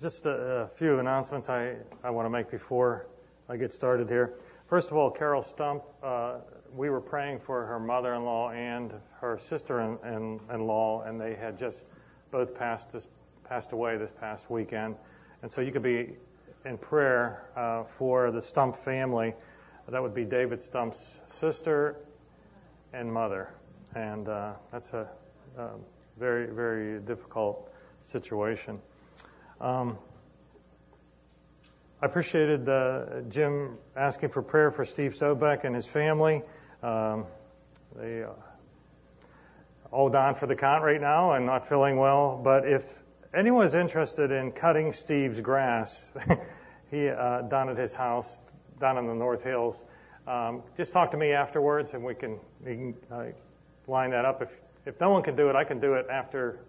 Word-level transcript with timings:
just 0.00 0.24
a, 0.24 0.30
a 0.30 0.68
few 0.68 0.98
announcements 0.98 1.48
I, 1.50 1.76
I 2.02 2.08
want 2.10 2.24
to 2.24 2.30
make 2.30 2.50
before 2.50 3.06
I 3.48 3.56
get 3.56 3.72
started 3.72 4.08
here. 4.08 4.34
First 4.66 4.90
of 4.90 4.96
all, 4.96 5.10
Carol 5.10 5.42
Stump, 5.42 5.82
uh, 6.02 6.36
we 6.74 6.88
were 6.88 7.00
praying 7.00 7.40
for 7.40 7.66
her 7.66 7.78
mother-in-law 7.78 8.50
and 8.52 8.94
her 9.20 9.36
sister-in-law, 9.36 11.02
and 11.02 11.20
they 11.20 11.34
had 11.34 11.58
just 11.58 11.84
both 12.30 12.54
passed 12.54 12.92
this, 12.92 13.08
passed 13.46 13.72
away 13.72 13.98
this 13.98 14.12
past 14.12 14.50
weekend. 14.50 14.96
And 15.42 15.52
so 15.52 15.60
you 15.60 15.72
could 15.72 15.82
be 15.82 16.14
in 16.64 16.78
prayer 16.78 17.50
uh, 17.56 17.84
for 17.84 18.30
the 18.30 18.40
Stump 18.40 18.76
family. 18.76 19.34
That 19.88 20.00
would 20.00 20.14
be 20.14 20.24
David 20.24 20.60
Stump's 20.60 21.18
sister 21.28 21.96
and 22.92 23.12
mother, 23.12 23.52
and 23.96 24.28
uh, 24.28 24.52
that's 24.70 24.92
a, 24.92 25.08
a 25.58 25.70
very 26.16 26.46
very 26.46 27.00
difficult 27.00 27.72
situation. 28.02 28.80
Um, 29.60 29.98
I 32.02 32.06
appreciated 32.06 32.68
uh, 32.68 33.20
Jim 33.28 33.76
asking 33.94 34.30
for 34.30 34.40
prayer 34.42 34.70
for 34.70 34.84
Steve 34.84 35.14
Sobek 35.14 35.64
and 35.64 35.74
his 35.74 35.86
family. 35.86 36.42
Um, 36.82 37.26
they 37.94 38.22
uh, 38.22 38.28
all 39.92 40.08
down 40.08 40.34
for 40.34 40.46
the 40.46 40.56
count 40.56 40.82
right 40.82 41.00
now 41.00 41.32
and 41.32 41.44
not 41.44 41.68
feeling 41.68 41.98
well. 41.98 42.40
But 42.42 42.66
if 42.66 42.84
anyone 43.34 43.66
is 43.66 43.74
interested 43.74 44.30
in 44.30 44.52
cutting 44.52 44.92
Steve's 44.92 45.40
grass, 45.40 46.10
he 46.90 47.08
uh, 47.08 47.42
down 47.42 47.68
at 47.68 47.76
his 47.76 47.94
house 47.94 48.40
down 48.80 48.96
in 48.96 49.06
the 49.06 49.14
North 49.14 49.42
Hills, 49.42 49.82
um, 50.26 50.62
just 50.78 50.94
talk 50.94 51.10
to 51.10 51.18
me 51.18 51.32
afterwards 51.32 51.90
and 51.92 52.02
we 52.02 52.14
can, 52.14 52.38
we 52.64 52.74
can 52.74 52.94
uh, 53.12 53.24
line 53.86 54.12
that 54.12 54.24
up. 54.24 54.40
If 54.40 54.48
if 54.86 54.98
no 55.00 55.10
one 55.10 55.22
can 55.22 55.36
do 55.36 55.50
it, 55.50 55.56
I 55.56 55.64
can 55.64 55.80
do 55.80 55.94
it 55.94 56.06
after. 56.10 56.60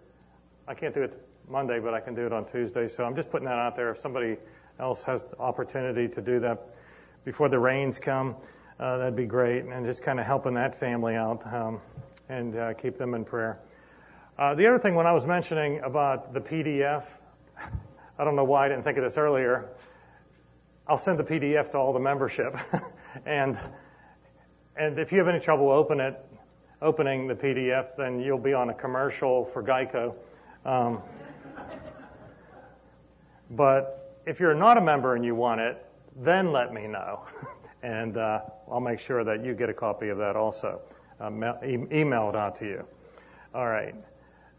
I 0.68 0.74
can't 0.74 0.94
do 0.94 1.02
it 1.02 1.18
Monday, 1.52 1.80
but 1.80 1.92
I 1.92 2.00
can 2.00 2.14
do 2.14 2.24
it 2.24 2.32
on 2.32 2.46
Tuesday. 2.46 2.88
So 2.88 3.04
I'm 3.04 3.14
just 3.14 3.30
putting 3.30 3.44
that 3.44 3.58
out 3.58 3.76
there. 3.76 3.90
If 3.90 3.98
somebody 3.98 4.38
else 4.80 5.02
has 5.02 5.24
the 5.24 5.38
opportunity 5.38 6.08
to 6.08 6.22
do 6.22 6.40
that 6.40 6.66
before 7.26 7.50
the 7.50 7.58
rains 7.58 7.98
come, 7.98 8.36
uh, 8.80 8.96
that'd 8.96 9.14
be 9.14 9.26
great. 9.26 9.66
And 9.66 9.84
just 9.84 10.02
kind 10.02 10.18
of 10.18 10.24
helping 10.24 10.54
that 10.54 10.80
family 10.80 11.14
out 11.14 11.46
um, 11.46 11.80
and 12.30 12.56
uh, 12.56 12.72
keep 12.72 12.96
them 12.96 13.12
in 13.12 13.26
prayer. 13.26 13.60
Uh, 14.38 14.54
the 14.54 14.66
other 14.66 14.78
thing, 14.78 14.94
when 14.94 15.06
I 15.06 15.12
was 15.12 15.26
mentioning 15.26 15.80
about 15.80 16.32
the 16.32 16.40
PDF, 16.40 17.04
I 18.18 18.24
don't 18.24 18.34
know 18.34 18.44
why 18.44 18.64
I 18.64 18.68
didn't 18.70 18.84
think 18.84 18.96
of 18.96 19.04
this 19.04 19.18
earlier. 19.18 19.68
I'll 20.88 20.96
send 20.96 21.18
the 21.18 21.24
PDF 21.24 21.72
to 21.72 21.78
all 21.78 21.92
the 21.92 22.00
membership, 22.00 22.56
and 23.26 23.58
and 24.74 24.98
if 24.98 25.12
you 25.12 25.18
have 25.18 25.28
any 25.28 25.38
trouble 25.38 25.70
open 25.70 26.00
it, 26.00 26.18
opening 26.80 27.28
the 27.28 27.34
PDF, 27.34 27.94
then 27.96 28.20
you'll 28.20 28.38
be 28.38 28.54
on 28.54 28.70
a 28.70 28.74
commercial 28.74 29.44
for 29.44 29.62
Geico. 29.62 30.14
Um, 30.64 31.02
but 33.52 34.20
if 34.26 34.40
you're 34.40 34.54
not 34.54 34.78
a 34.78 34.80
member 34.80 35.14
and 35.14 35.24
you 35.24 35.34
want 35.34 35.60
it, 35.60 35.84
then 36.16 36.52
let 36.52 36.72
me 36.72 36.86
know, 36.86 37.24
and 37.82 38.16
uh, 38.16 38.40
I'll 38.70 38.80
make 38.80 38.98
sure 38.98 39.24
that 39.24 39.44
you 39.44 39.54
get 39.54 39.68
a 39.68 39.74
copy 39.74 40.08
of 40.08 40.18
that 40.18 40.36
also, 40.36 40.80
uh, 41.20 41.30
e- 41.64 41.86
email 41.92 42.28
it 42.30 42.36
out 42.36 42.56
to 42.56 42.64
you. 42.64 42.84
All 43.54 43.66
right. 43.66 43.94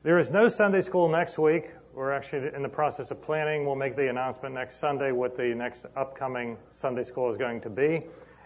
There 0.03 0.19
is 0.19 0.29
no 0.29 0.49
Sunday 0.49 0.81
school 0.81 1.09
next 1.09 1.37
week. 1.37 1.71
We're 1.93 2.11
actually 2.11 2.49
in 2.53 2.61
the 2.61 2.69
process 2.69 3.11
of 3.11 3.21
planning. 3.21 3.65
We'll 3.65 3.75
make 3.75 3.95
the 3.95 4.09
announcement 4.09 4.55
next 4.55 4.79
Sunday 4.79 5.11
what 5.11 5.37
the 5.37 5.53
next 5.55 5.85
upcoming 5.95 6.57
Sunday 6.71 7.03
school 7.03 7.31
is 7.31 7.37
going 7.37 7.61
to 7.61 7.69
be, 7.69 8.01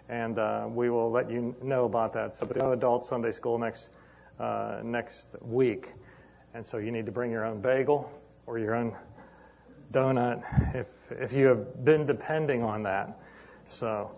and 0.09 0.38
uh, 0.38 0.67
we 0.70 0.89
will 0.89 1.09
let 1.09 1.32
you 1.32 1.56
know 1.64 1.86
about 1.86 2.14
that. 2.14 2.36
So, 2.36 2.50
no 2.56 2.73
adult 2.73 3.06
Sunday 3.06 3.32
school 3.32 3.58
next 3.58 3.92
uh, 4.39 4.82
next 4.84 5.30
week, 5.42 5.94
and 6.54 6.66
so 6.66 6.78
you 6.78 6.92
need 6.92 7.06
to 7.06 7.11
bring 7.11 7.32
your 7.32 7.45
own 7.45 7.61
bagel 7.61 8.11
or 8.45 8.59
your 8.59 8.76
own 8.76 8.95
donut 9.92 10.76
if 10.76 10.88
if 11.12 11.34
you 11.34 11.48
have 11.48 11.84
been 11.84 12.06
depending 12.06 12.64
on 12.64 12.84
that. 12.84 13.20
So, 13.66 14.12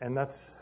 and 0.00 0.16
that's 0.16 0.54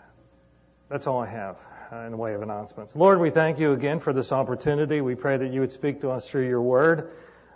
that's 0.88 1.06
all 1.06 1.20
I 1.20 1.26
have 1.26 1.64
uh, 1.92 1.98
in 1.98 2.10
the 2.10 2.16
way 2.16 2.34
of 2.34 2.42
announcements. 2.42 2.94
Lord, 2.94 3.20
we 3.20 3.30
thank 3.30 3.58
you 3.58 3.72
again 3.72 4.00
for 4.00 4.12
this 4.12 4.32
opportunity. 4.32 5.00
We 5.00 5.14
pray 5.14 5.36
that 5.36 5.52
you 5.52 5.60
would 5.60 5.72
speak 5.72 6.00
to 6.02 6.10
us 6.10 6.28
through 6.28 6.48
your 6.48 6.62
word. 6.62 7.10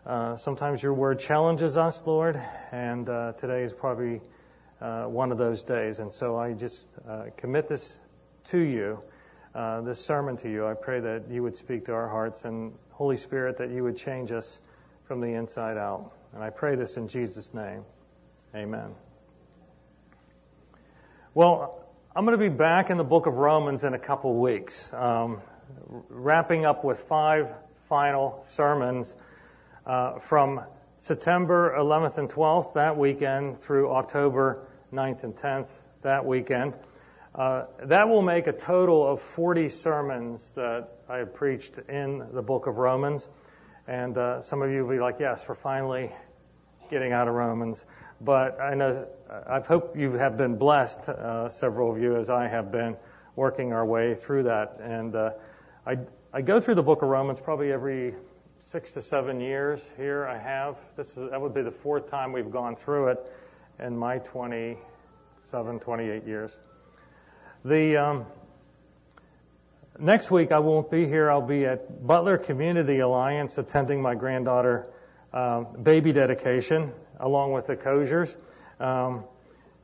Uh, 0.07 0.37
sometimes 0.37 0.83
your 0.83 0.95
word 0.95 1.21
challenges 1.21 1.77
us, 1.77 2.07
Lord, 2.07 2.41
and 2.73 3.09
uh, 3.09 3.33
today 3.33 3.63
is 3.63 3.75
probably 3.75 4.23
uh, 4.81 5.05
one 5.05 5.33
of 5.33 5.39
those 5.39 5.65
days. 5.65 5.99
And 5.99 6.13
so 6.13 6.37
I 6.39 6.55
just 6.55 6.89
uh, 7.07 7.25
commit 7.37 7.69
this 7.69 7.99
to 8.45 8.59
you, 8.59 9.01
uh, 9.55 9.83
this 9.83 10.03
sermon 10.03 10.39
to 10.39 10.51
you. 10.51 10.67
I 10.67 10.75
pray 10.75 11.01
that 11.01 11.31
you 11.31 11.43
would 11.43 11.57
speak 11.57 11.87
to 11.87 11.93
our 11.93 12.09
hearts, 12.09 12.45
and 12.45 12.73
Holy 12.93 13.19
Spirit, 13.19 13.59
that 13.59 13.71
you 13.71 13.85
would 13.85 13.99
change 13.99 14.33
us 14.33 14.61
from 15.09 15.23
the 15.23 15.33
inside 15.33 15.79
out. 15.79 16.13
And 16.35 16.45
I 16.45 16.51
pray 16.51 16.77
this 16.77 16.99
in 16.99 17.09
Jesus' 17.09 17.55
name. 17.55 17.83
Amen. 18.55 18.95
Well, 21.33 21.83
I'm 22.15 22.27
going 22.27 22.39
to 22.39 22.51
be 22.51 22.55
back 22.55 22.91
in 22.91 22.99
the 22.99 23.05
book 23.05 23.27
of 23.27 23.35
Romans 23.35 23.85
in 23.85 23.95
a 23.95 23.99
couple 23.99 24.35
weeks, 24.35 24.93
um, 24.93 25.41
wrapping 26.11 26.67
up 26.67 26.85
with 26.85 27.01
five 27.01 27.51
final 27.89 28.43
sermons 28.45 29.17
uh, 29.87 30.19
from 30.19 30.61
September 30.99 31.75
11th 31.79 32.19
and 32.19 32.29
12th 32.29 32.75
that 32.75 32.99
weekend 32.99 33.59
through 33.61 33.91
October 33.91 34.69
9th 34.93 35.25
and 35.25 35.35
10th 35.35 35.71
that 36.03 36.27
weekend. 36.27 36.75
Uh, 37.35 37.65
that 37.85 38.11
will 38.11 38.23
make 38.23 38.47
a 38.47 38.53
total 38.53 39.11
of 39.11 39.23
40 39.23 39.71
sermons 39.71 40.47
that 40.55 40.91
I 41.09 41.19
have 41.19 41.33
preached 41.33 41.79
in 41.89 42.27
the 42.35 42.43
book 42.43 42.67
of 42.67 42.77
Romans. 42.77 43.27
And 43.89 44.19
uh, 44.19 44.43
some 44.43 44.61
of 44.61 44.71
you 44.71 44.85
will 44.85 44.95
be 44.95 45.01
like, 45.01 45.17
yes, 45.19 45.47
we're 45.49 45.55
finally 45.55 46.11
getting 46.91 47.13
out 47.13 47.27
of 47.27 47.33
Romans. 47.33 47.87
But 48.21 48.61
I 48.61 48.75
know, 48.75 49.09
I 49.49 49.61
hope 49.61 49.97
you 49.97 50.13
have 50.13 50.37
been 50.37 50.57
blessed, 50.57 51.09
uh, 51.09 51.49
several 51.49 51.91
of 51.91 51.99
you, 51.99 52.17
as 52.17 52.29
I 52.29 52.49
have 52.49 52.71
been, 52.71 52.99
working 53.35 53.73
our 53.73 53.87
way 53.87 54.15
through 54.15 54.43
that. 54.43 54.79
And 54.83 55.17
uh, 55.17 55.31
I, 55.87 55.97
I 56.35 56.43
go 56.43 56.61
through 56.61 56.75
the 56.75 56.83
book 56.83 57.01
of 57.01 57.09
Romans 57.09 57.41
probably 57.41 57.73
every 57.73 58.15
six 58.65 58.93
to 58.93 59.01
seven 59.01 59.41
years 59.41 59.81
here. 59.97 60.27
I 60.27 60.37
have. 60.37 60.77
This 60.95 61.09
is, 61.17 61.31
that 61.31 61.41
would 61.41 61.55
be 61.55 61.63
the 61.63 61.71
fourth 61.71 62.11
time 62.11 62.33
we've 62.33 62.51
gone 62.51 62.77
through 62.77 63.09
it 63.09 63.33
in 63.79 63.97
my 63.97 64.19
27, 64.19 65.81
28 65.81 66.27
years. 66.27 66.53
The 67.65 67.97
um, 67.97 68.27
next 69.99 70.31
week 70.31 70.53
I 70.53 70.59
won't 70.59 70.91
be 70.91 71.07
here. 71.07 71.31
I'll 71.31 71.43
be 71.43 71.65
at 71.67 72.07
Butler 72.07 72.39
Community 72.39 73.01
Alliance 73.01 73.59
attending 73.59 74.01
my 74.01 74.15
granddaughter 74.15 74.89
uh, 75.33 75.61
baby 75.61 76.13
dedication 76.13 76.93
along 77.21 77.53
with 77.53 77.67
the 77.67 77.77
Koziers, 77.77 78.35
um, 78.81 79.25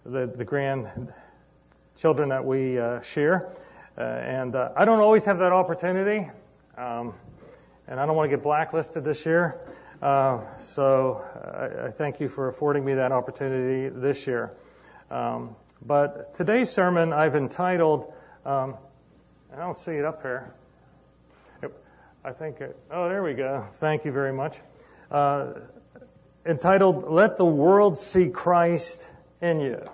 the, 0.04 0.26
the 0.26 0.44
grandchildren 0.44 2.28
that 2.28 2.44
we 2.44 2.78
uh, 2.78 3.00
share. 3.00 3.50
Uh, 3.97 4.02
and 4.02 4.54
uh, 4.54 4.70
I 4.76 4.84
don't 4.84 5.00
always 5.00 5.25
have 5.25 5.38
that 5.38 5.52
opportunity, 5.52 6.28
um, 6.76 7.14
and 7.86 8.00
I 8.00 8.06
don't 8.06 8.16
want 8.16 8.31
to 8.31 8.36
get 8.36 8.42
blacklisted 8.42 9.04
this 9.04 9.25
year. 9.25 9.60
Uh, 10.02 10.41
so 10.58 11.25
I, 11.34 11.86
I, 11.86 11.91
thank 11.91 12.20
you 12.20 12.28
for 12.28 12.48
affording 12.48 12.84
me 12.84 12.94
that 12.94 13.12
opportunity 13.12 13.88
this 13.88 14.26
year. 14.26 14.52
Um, 15.10 15.54
but 15.81 16.34
today's 16.34 16.70
sermon 16.70 17.12
I've 17.12 17.36
entitled, 17.36 18.12
um, 18.44 18.76
I 19.54 19.59
don't 19.59 19.78
see 19.78 19.92
it 19.92 20.04
up 20.04 20.20
here. 20.22 20.53
I 22.25 22.32
think, 22.32 22.60
it, 22.60 22.76
oh, 22.91 23.09
there 23.09 23.22
we 23.22 23.34
go. 23.34 23.69
Thank 23.75 24.04
you 24.04 24.10
very 24.10 24.32
much. 24.32 24.56
Uh, 25.12 25.53
entitled 26.44 27.09
"Let 27.09 27.37
the 27.37 27.44
World 27.44 27.97
See 27.97 28.31
Christ 28.31 29.09
in 29.41 29.60
You," 29.60 29.88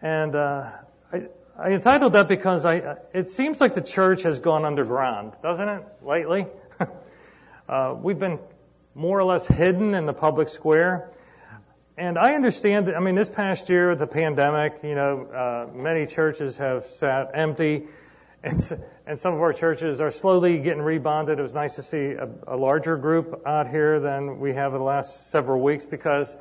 and 0.00 0.36
uh, 0.36 0.70
I, 1.12 1.22
I, 1.58 1.70
entitled 1.72 2.12
that 2.12 2.28
because 2.28 2.64
I, 2.64 2.98
it 3.12 3.30
seems 3.30 3.60
like 3.60 3.74
the 3.74 3.80
church 3.80 4.22
has 4.22 4.38
gone 4.38 4.64
underground, 4.64 5.32
doesn't 5.42 5.68
it, 5.68 5.82
lately? 6.02 6.46
uh, 7.68 7.96
we've 8.00 8.18
been 8.18 8.38
more 8.94 9.18
or 9.18 9.24
less 9.24 9.44
hidden 9.44 9.94
in 9.94 10.06
the 10.06 10.12
public 10.12 10.48
square. 10.48 11.10
And 11.96 12.16
I 12.16 12.34
understand 12.34 12.86
that, 12.86 12.96
I 12.96 13.00
mean, 13.00 13.16
this 13.16 13.28
past 13.28 13.68
year, 13.68 13.96
the 13.96 14.06
pandemic, 14.06 14.84
you 14.84 14.94
know, 14.94 15.26
uh, 15.26 15.76
many 15.76 16.06
churches 16.06 16.58
have 16.58 16.84
sat 16.84 17.32
empty 17.34 17.88
and, 18.44 18.84
and 19.06 19.18
some 19.18 19.34
of 19.34 19.40
our 19.40 19.52
churches 19.52 20.00
are 20.00 20.10
slowly 20.10 20.58
getting 20.58 20.82
rebonded. 20.82 21.38
It 21.38 21.42
was 21.42 21.54
nice 21.54 21.76
to 21.76 21.82
see 21.82 22.12
a, 22.12 22.28
a 22.48 22.56
larger 22.56 22.96
group 22.96 23.42
out 23.46 23.68
here 23.68 24.00
than 24.00 24.40
we 24.40 24.54
have 24.54 24.72
in 24.72 24.78
the 24.78 24.84
last 24.84 25.30
several 25.30 25.60
weeks 25.60 25.86
because, 25.86 26.34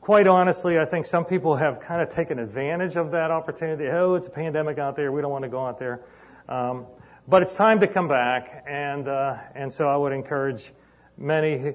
quite 0.00 0.28
honestly, 0.28 0.78
I 0.78 0.84
think 0.84 1.06
some 1.06 1.24
people 1.24 1.56
have 1.56 1.80
kind 1.80 2.00
of 2.00 2.14
taken 2.14 2.38
advantage 2.38 2.96
of 2.96 3.10
that 3.10 3.32
opportunity. 3.32 3.88
Oh, 3.88 4.14
it's 4.14 4.28
a 4.28 4.30
pandemic 4.30 4.78
out 4.78 4.94
there. 4.94 5.10
We 5.10 5.20
don't 5.20 5.32
want 5.32 5.42
to 5.42 5.50
go 5.50 5.66
out 5.66 5.78
there. 5.78 6.04
Um, 6.48 6.86
but 7.26 7.42
it's 7.42 7.56
time 7.56 7.80
to 7.80 7.88
come 7.88 8.06
back, 8.06 8.64
and 8.68 9.08
uh, 9.08 9.38
and 9.54 9.72
so 9.72 9.88
I 9.88 9.96
would 9.96 10.12
encourage 10.12 10.70
many, 11.16 11.72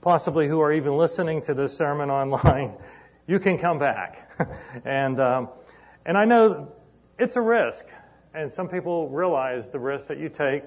possibly 0.00 0.48
who 0.48 0.60
are 0.60 0.72
even 0.72 0.96
listening 0.96 1.42
to 1.42 1.54
this 1.54 1.76
sermon 1.76 2.10
online, 2.10 2.74
you 3.26 3.38
can 3.38 3.58
come 3.58 3.78
back, 3.78 4.30
and 4.86 5.20
um, 5.20 5.50
and 6.06 6.16
I 6.16 6.24
know 6.24 6.72
it's 7.18 7.36
a 7.36 7.42
risk 7.42 7.84
and 8.34 8.52
some 8.52 8.68
people 8.68 9.08
realize 9.08 9.68
the 9.68 9.78
risk 9.78 10.08
that 10.08 10.18
you 10.18 10.28
take. 10.28 10.62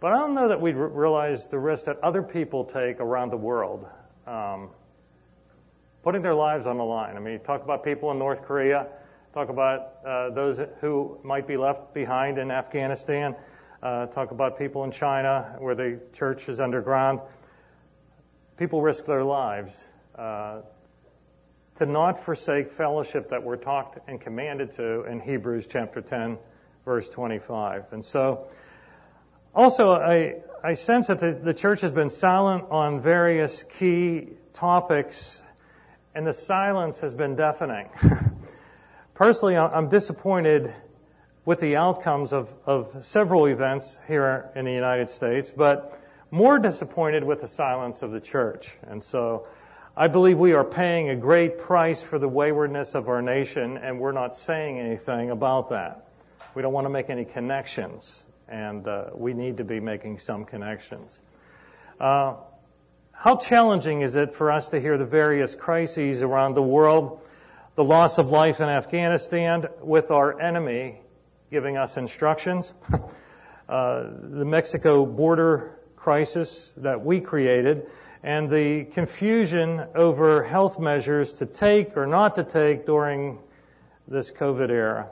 But 0.00 0.12
I 0.12 0.16
don't 0.16 0.34
know 0.34 0.48
that 0.48 0.60
we 0.60 0.72
realize 0.72 1.46
the 1.46 1.58
risk 1.58 1.84
that 1.84 2.00
other 2.02 2.22
people 2.22 2.64
take 2.64 2.98
around 2.98 3.30
the 3.30 3.36
world, 3.36 3.86
um, 4.26 4.70
putting 6.02 6.22
their 6.22 6.34
lives 6.34 6.66
on 6.66 6.76
the 6.76 6.84
line. 6.84 7.16
I 7.16 7.20
mean, 7.20 7.38
talk 7.40 7.62
about 7.62 7.84
people 7.84 8.10
in 8.10 8.18
North 8.18 8.42
Korea, 8.42 8.88
talk 9.32 9.48
about 9.48 9.92
uh, 10.04 10.30
those 10.30 10.60
who 10.80 11.18
might 11.22 11.46
be 11.46 11.56
left 11.56 11.94
behind 11.94 12.38
in 12.38 12.50
Afghanistan, 12.50 13.36
uh, 13.82 14.06
talk 14.06 14.32
about 14.32 14.58
people 14.58 14.82
in 14.82 14.90
China 14.90 15.56
where 15.60 15.76
the 15.76 16.00
church 16.12 16.48
is 16.48 16.60
underground. 16.60 17.20
People 18.56 18.82
risk 18.82 19.06
their 19.06 19.24
lives 19.24 19.80
uh, 20.16 20.62
to 21.76 21.86
not 21.86 22.18
forsake 22.24 22.72
fellowship 22.72 23.30
that 23.30 23.42
we're 23.42 23.56
taught 23.56 24.02
and 24.08 24.20
commanded 24.20 24.72
to 24.72 25.04
in 25.04 25.20
Hebrews 25.20 25.68
chapter 25.68 26.00
10, 26.00 26.38
verse 26.84 27.08
25. 27.08 27.92
And 27.92 28.04
so, 28.04 28.46
also, 29.54 29.92
I, 29.92 30.36
I 30.62 30.74
sense 30.74 31.08
that 31.08 31.18
the, 31.18 31.32
the 31.32 31.54
church 31.54 31.82
has 31.82 31.92
been 31.92 32.10
silent 32.10 32.64
on 32.70 33.00
various 33.00 33.64
key 33.64 34.28
topics, 34.52 35.42
and 36.14 36.26
the 36.26 36.32
silence 36.32 37.00
has 37.00 37.14
been 37.14 37.36
deafening. 37.36 37.88
Personally, 39.14 39.56
I'm 39.56 39.88
disappointed 39.88 40.72
with 41.44 41.60
the 41.60 41.76
outcomes 41.76 42.32
of, 42.32 42.52
of 42.66 43.04
several 43.04 43.46
events 43.46 44.00
here 44.06 44.50
in 44.54 44.64
the 44.64 44.72
United 44.72 45.10
States, 45.10 45.52
but 45.54 45.98
more 46.30 46.58
disappointed 46.58 47.24
with 47.24 47.40
the 47.40 47.48
silence 47.48 48.02
of 48.02 48.10
the 48.10 48.20
church. 48.20 48.76
And 48.86 49.02
so, 49.02 49.46
I 49.94 50.08
believe 50.08 50.38
we 50.38 50.54
are 50.54 50.64
paying 50.64 51.10
a 51.10 51.16
great 51.16 51.58
price 51.58 52.02
for 52.02 52.18
the 52.18 52.28
waywardness 52.28 52.94
of 52.94 53.10
our 53.10 53.20
nation, 53.20 53.76
and 53.76 54.00
we're 54.00 54.12
not 54.12 54.34
saying 54.34 54.80
anything 54.80 55.30
about 55.30 55.68
that. 55.70 56.06
We 56.54 56.60
don't 56.60 56.72
want 56.72 56.84
to 56.84 56.90
make 56.90 57.08
any 57.08 57.24
connections 57.24 58.26
and 58.48 58.86
uh, 58.86 59.06
we 59.14 59.32
need 59.32 59.56
to 59.56 59.64
be 59.64 59.80
making 59.80 60.18
some 60.18 60.44
connections. 60.44 61.18
Uh, 61.98 62.34
how 63.12 63.36
challenging 63.36 64.02
is 64.02 64.16
it 64.16 64.34
for 64.34 64.50
us 64.50 64.68
to 64.68 64.80
hear 64.80 64.98
the 64.98 65.06
various 65.06 65.54
crises 65.54 66.22
around 66.22 66.54
the 66.54 66.62
world, 66.62 67.20
the 67.74 67.84
loss 67.84 68.18
of 68.18 68.30
life 68.30 68.60
in 68.60 68.68
Afghanistan, 68.68 69.64
with 69.80 70.10
our 70.10 70.38
enemy 70.40 71.00
giving 71.50 71.78
us 71.78 71.96
instructions, 71.96 72.74
uh, 73.68 74.02
the 74.20 74.44
Mexico 74.44 75.06
border 75.06 75.78
crisis 75.96 76.74
that 76.78 77.02
we 77.02 77.20
created, 77.20 77.86
and 78.22 78.50
the 78.50 78.84
confusion 78.84 79.86
over 79.94 80.42
health 80.42 80.78
measures 80.78 81.32
to 81.34 81.46
take 81.46 81.96
or 81.96 82.06
not 82.06 82.34
to 82.34 82.44
take 82.44 82.84
during 82.84 83.38
this 84.06 84.30
COVID 84.30 84.68
era. 84.68 85.08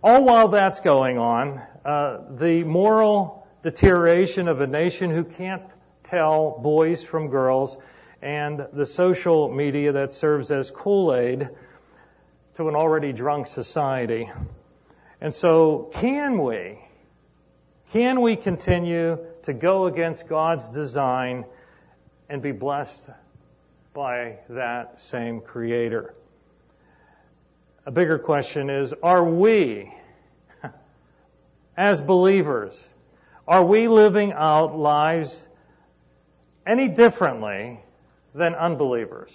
All 0.00 0.22
while 0.22 0.46
that's 0.46 0.78
going 0.78 1.18
on, 1.18 1.60
uh, 1.84 2.18
the 2.30 2.62
moral 2.62 3.48
deterioration 3.62 4.46
of 4.46 4.60
a 4.60 4.66
nation 4.68 5.10
who 5.10 5.24
can't 5.24 5.64
tell 6.04 6.60
boys 6.62 7.02
from 7.02 7.30
girls 7.30 7.76
and 8.22 8.64
the 8.72 8.86
social 8.86 9.52
media 9.52 9.90
that 9.90 10.12
serves 10.12 10.52
as 10.52 10.70
Kool-Aid 10.70 11.48
to 12.54 12.68
an 12.68 12.76
already 12.76 13.12
drunk 13.12 13.48
society. 13.48 14.30
And 15.20 15.34
so 15.34 15.90
can 15.94 16.38
we, 16.38 16.78
can 17.90 18.20
we 18.20 18.36
continue 18.36 19.18
to 19.42 19.52
go 19.52 19.86
against 19.86 20.28
God's 20.28 20.70
design 20.70 21.44
and 22.28 22.40
be 22.40 22.52
blessed 22.52 23.02
by 23.94 24.38
that 24.48 25.00
same 25.00 25.40
creator? 25.40 26.14
A 27.88 27.90
bigger 27.90 28.18
question 28.18 28.68
is, 28.68 28.92
are 29.02 29.24
we, 29.24 29.90
as 31.74 32.02
believers, 32.02 32.86
are 33.46 33.64
we 33.64 33.88
living 33.88 34.34
out 34.34 34.76
lives 34.76 35.48
any 36.66 36.88
differently 36.88 37.80
than 38.34 38.54
unbelievers? 38.54 39.34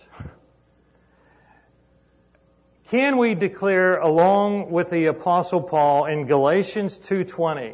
Can 2.89 3.17
we 3.17 3.33
declare 3.33 3.97
along 3.97 4.69
with 4.69 4.91
the 4.91 5.07
apostle 5.07 5.63
Paul 5.63 6.05
in 6.05 6.27
Galatians 6.27 6.99
2:20, 6.99 7.73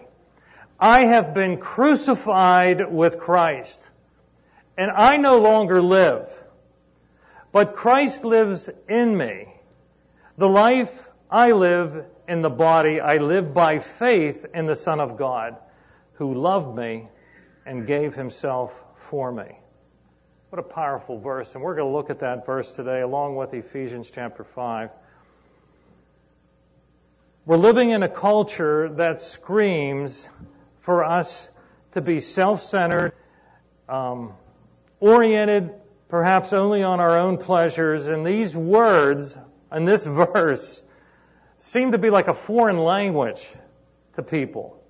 I 0.80 1.02
have 1.02 1.34
been 1.34 1.58
crucified 1.58 2.90
with 2.90 3.20
Christ, 3.20 3.86
and 4.78 4.90
I 4.90 5.18
no 5.18 5.40
longer 5.40 5.82
live, 5.82 6.32
but 7.52 7.74
Christ 7.74 8.24
lives 8.24 8.70
in 8.88 9.18
me. 9.18 9.56
The 10.40 10.48
life 10.48 11.12
I 11.30 11.52
live 11.52 12.06
in 12.26 12.42
the 12.42 12.50
body, 12.50 13.02
I 13.02 13.18
live 13.18 13.54
by 13.54 13.80
faith 13.80 14.46
in 14.54 14.68
the 14.68 14.76
Son 14.78 15.02
of 15.02 15.18
God, 15.18 15.58
who 16.14 16.34
loved 16.34 16.78
me 16.78 17.10
and 17.66 17.86
gave 17.86 18.16
himself 18.16 18.74
for 19.00 19.30
me. 19.34 19.60
What 20.48 20.60
a 20.60 20.64
powerful 20.64 21.20
verse. 21.20 21.54
And 21.56 21.62
we're 21.62 21.76
going 21.76 21.90
to 21.90 21.94
look 21.94 22.10
at 22.10 22.20
that 22.20 22.46
verse 22.46 22.72
today 22.72 23.02
along 23.02 23.36
with 23.36 23.54
Ephesians 23.54 24.10
chapter 24.10 24.46
5. 24.46 24.92
We're 27.46 27.58
living 27.58 27.90
in 27.90 28.02
a 28.02 28.08
culture 28.08 28.88
that 28.94 29.22
screams 29.22 30.26
for 30.80 31.04
us 31.04 31.50
to 31.92 32.02
be 32.02 32.22
self-centered, 32.22 33.12
um, 33.90 34.32
oriented 35.02 35.74
perhaps 36.08 36.54
only 36.54 36.82
on 36.82 37.02
our 37.02 37.18
own 37.18 37.40
pleasures. 37.40 38.08
And 38.08 38.26
these 38.26 38.56
words 38.56 39.38
and 39.72 39.88
this 39.88 40.04
verse 40.04 40.84
seemed 41.60 41.92
to 41.92 41.98
be 41.98 42.10
like 42.10 42.28
a 42.28 42.34
foreign 42.34 42.80
language 42.80 43.48
to 44.16 44.24
people. 44.24 44.82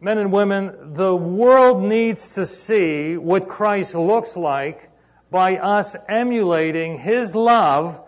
Men 0.00 0.18
and 0.18 0.32
women, 0.32 0.94
the 0.94 1.14
world 1.14 1.82
needs 1.82 2.34
to 2.34 2.44
see 2.44 3.16
what 3.16 3.48
Christ 3.48 3.94
looks 3.94 4.36
like 4.36 4.90
by 5.30 5.58
us 5.58 5.94
emulating 6.08 6.98
His 6.98 7.34
love 7.34 8.00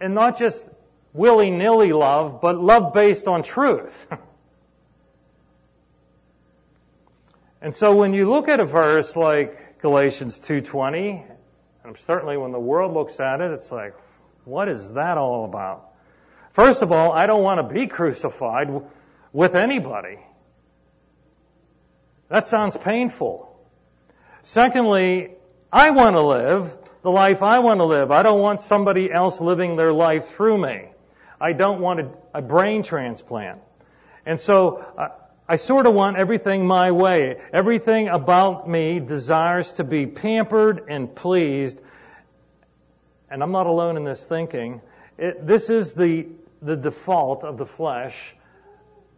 and 0.00 0.14
not 0.14 0.38
just 0.38 0.66
willy-nilly 1.12 1.92
love, 1.92 2.40
but 2.40 2.58
love 2.58 2.94
based 2.94 3.28
on 3.28 3.42
truth. 3.42 4.06
and 7.60 7.74
so 7.74 7.94
when 7.94 8.14
you 8.14 8.30
look 8.30 8.48
at 8.48 8.58
a 8.58 8.64
verse 8.64 9.14
like 9.14 9.80
Galatians 9.80 10.40
2.20, 10.40 11.31
and 11.92 12.00
certainly 12.00 12.38
when 12.38 12.52
the 12.52 12.58
world 12.58 12.94
looks 12.94 13.20
at 13.20 13.42
it, 13.42 13.50
it's 13.50 13.70
like, 13.70 13.94
what 14.46 14.66
is 14.66 14.94
that 14.94 15.18
all 15.18 15.44
about? 15.44 15.90
First 16.52 16.80
of 16.80 16.90
all, 16.90 17.12
I 17.12 17.26
don't 17.26 17.42
want 17.42 17.58
to 17.58 17.74
be 17.74 17.86
crucified 17.86 18.70
with 19.30 19.54
anybody. 19.54 20.18
That 22.30 22.46
sounds 22.46 22.78
painful. 22.78 23.54
Secondly, 24.42 25.32
I 25.70 25.90
want 25.90 26.16
to 26.16 26.22
live 26.22 26.78
the 27.02 27.10
life 27.10 27.42
I 27.42 27.58
want 27.58 27.80
to 27.80 27.84
live. 27.84 28.10
I 28.10 28.22
don't 28.22 28.40
want 28.40 28.62
somebody 28.62 29.12
else 29.12 29.42
living 29.42 29.76
their 29.76 29.92
life 29.92 30.28
through 30.28 30.56
me. 30.56 30.86
I 31.38 31.52
don't 31.52 31.80
want 31.80 32.00
a, 32.00 32.10
a 32.32 32.40
brain 32.40 32.84
transplant. 32.84 33.60
And 34.24 34.40
so 34.40 34.76
uh, 34.76 35.08
I 35.46 35.56
sort 35.56 35.86
of 35.86 35.92
want 35.92 36.16
everything 36.16 36.66
my 36.66 36.92
way. 36.92 37.38
Everything 37.52 38.08
about 38.08 38.66
me 38.66 39.00
desires 39.00 39.72
to 39.72 39.84
be 39.84 40.06
pampered 40.06 40.84
and 40.88 41.14
pleased. 41.14 41.78
And 43.32 43.42
I'm 43.42 43.50
not 43.50 43.66
alone 43.66 43.96
in 43.96 44.04
this 44.04 44.26
thinking. 44.26 44.82
It, 45.16 45.46
this 45.46 45.70
is 45.70 45.94
the, 45.94 46.26
the 46.60 46.76
default 46.76 47.44
of 47.44 47.56
the 47.56 47.64
flesh 47.64 48.36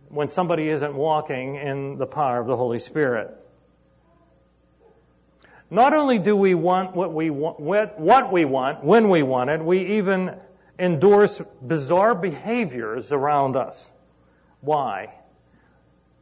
when 0.09 0.28
somebody 0.28 0.68
isn't 0.68 0.94
walking 0.94 1.56
in 1.56 1.99
the 1.99 2.06
power 2.06 2.38
of 2.38 2.47
the 2.47 2.56
Holy 2.56 2.78
Spirit. 2.78 3.37
Not 5.68 5.94
only 5.94 6.21
do 6.21 6.37
we 6.37 6.54
want 6.54 6.94
what 6.94 7.12
we 7.12 7.30
want, 7.30 7.59
what 7.59 8.33
we 8.33 8.44
want 8.44 8.85
when 8.85 9.09
we 9.09 9.25
want 9.25 9.50
it, 9.50 9.61
we 9.61 9.97
even 9.97 10.37
endorse 10.78 11.42
bizarre 11.61 12.14
behaviors 12.14 13.11
around 13.11 13.56
us. 13.56 13.92
Why? 14.61 15.12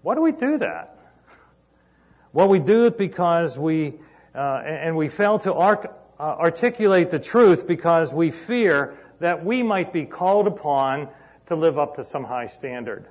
Why 0.00 0.14
do 0.14 0.22
we 0.22 0.32
do 0.32 0.56
that? 0.56 0.96
Well, 2.32 2.48
we 2.48 2.58
do 2.58 2.86
it 2.86 2.96
because 2.96 3.58
we, 3.58 3.96
uh, 4.34 4.62
and 4.64 4.96
we 4.96 5.08
fail 5.08 5.38
to 5.40 5.52
arc, 5.52 6.01
uh, 6.22 6.36
articulate 6.38 7.10
the 7.10 7.18
truth 7.18 7.66
because 7.66 8.12
we 8.12 8.30
fear 8.30 8.96
that 9.18 9.44
we 9.44 9.64
might 9.64 9.92
be 9.92 10.04
called 10.04 10.46
upon 10.46 11.08
to 11.46 11.56
live 11.56 11.80
up 11.80 11.96
to 11.96 12.04
some 12.04 12.22
high 12.22 12.46
standard. 12.46 13.08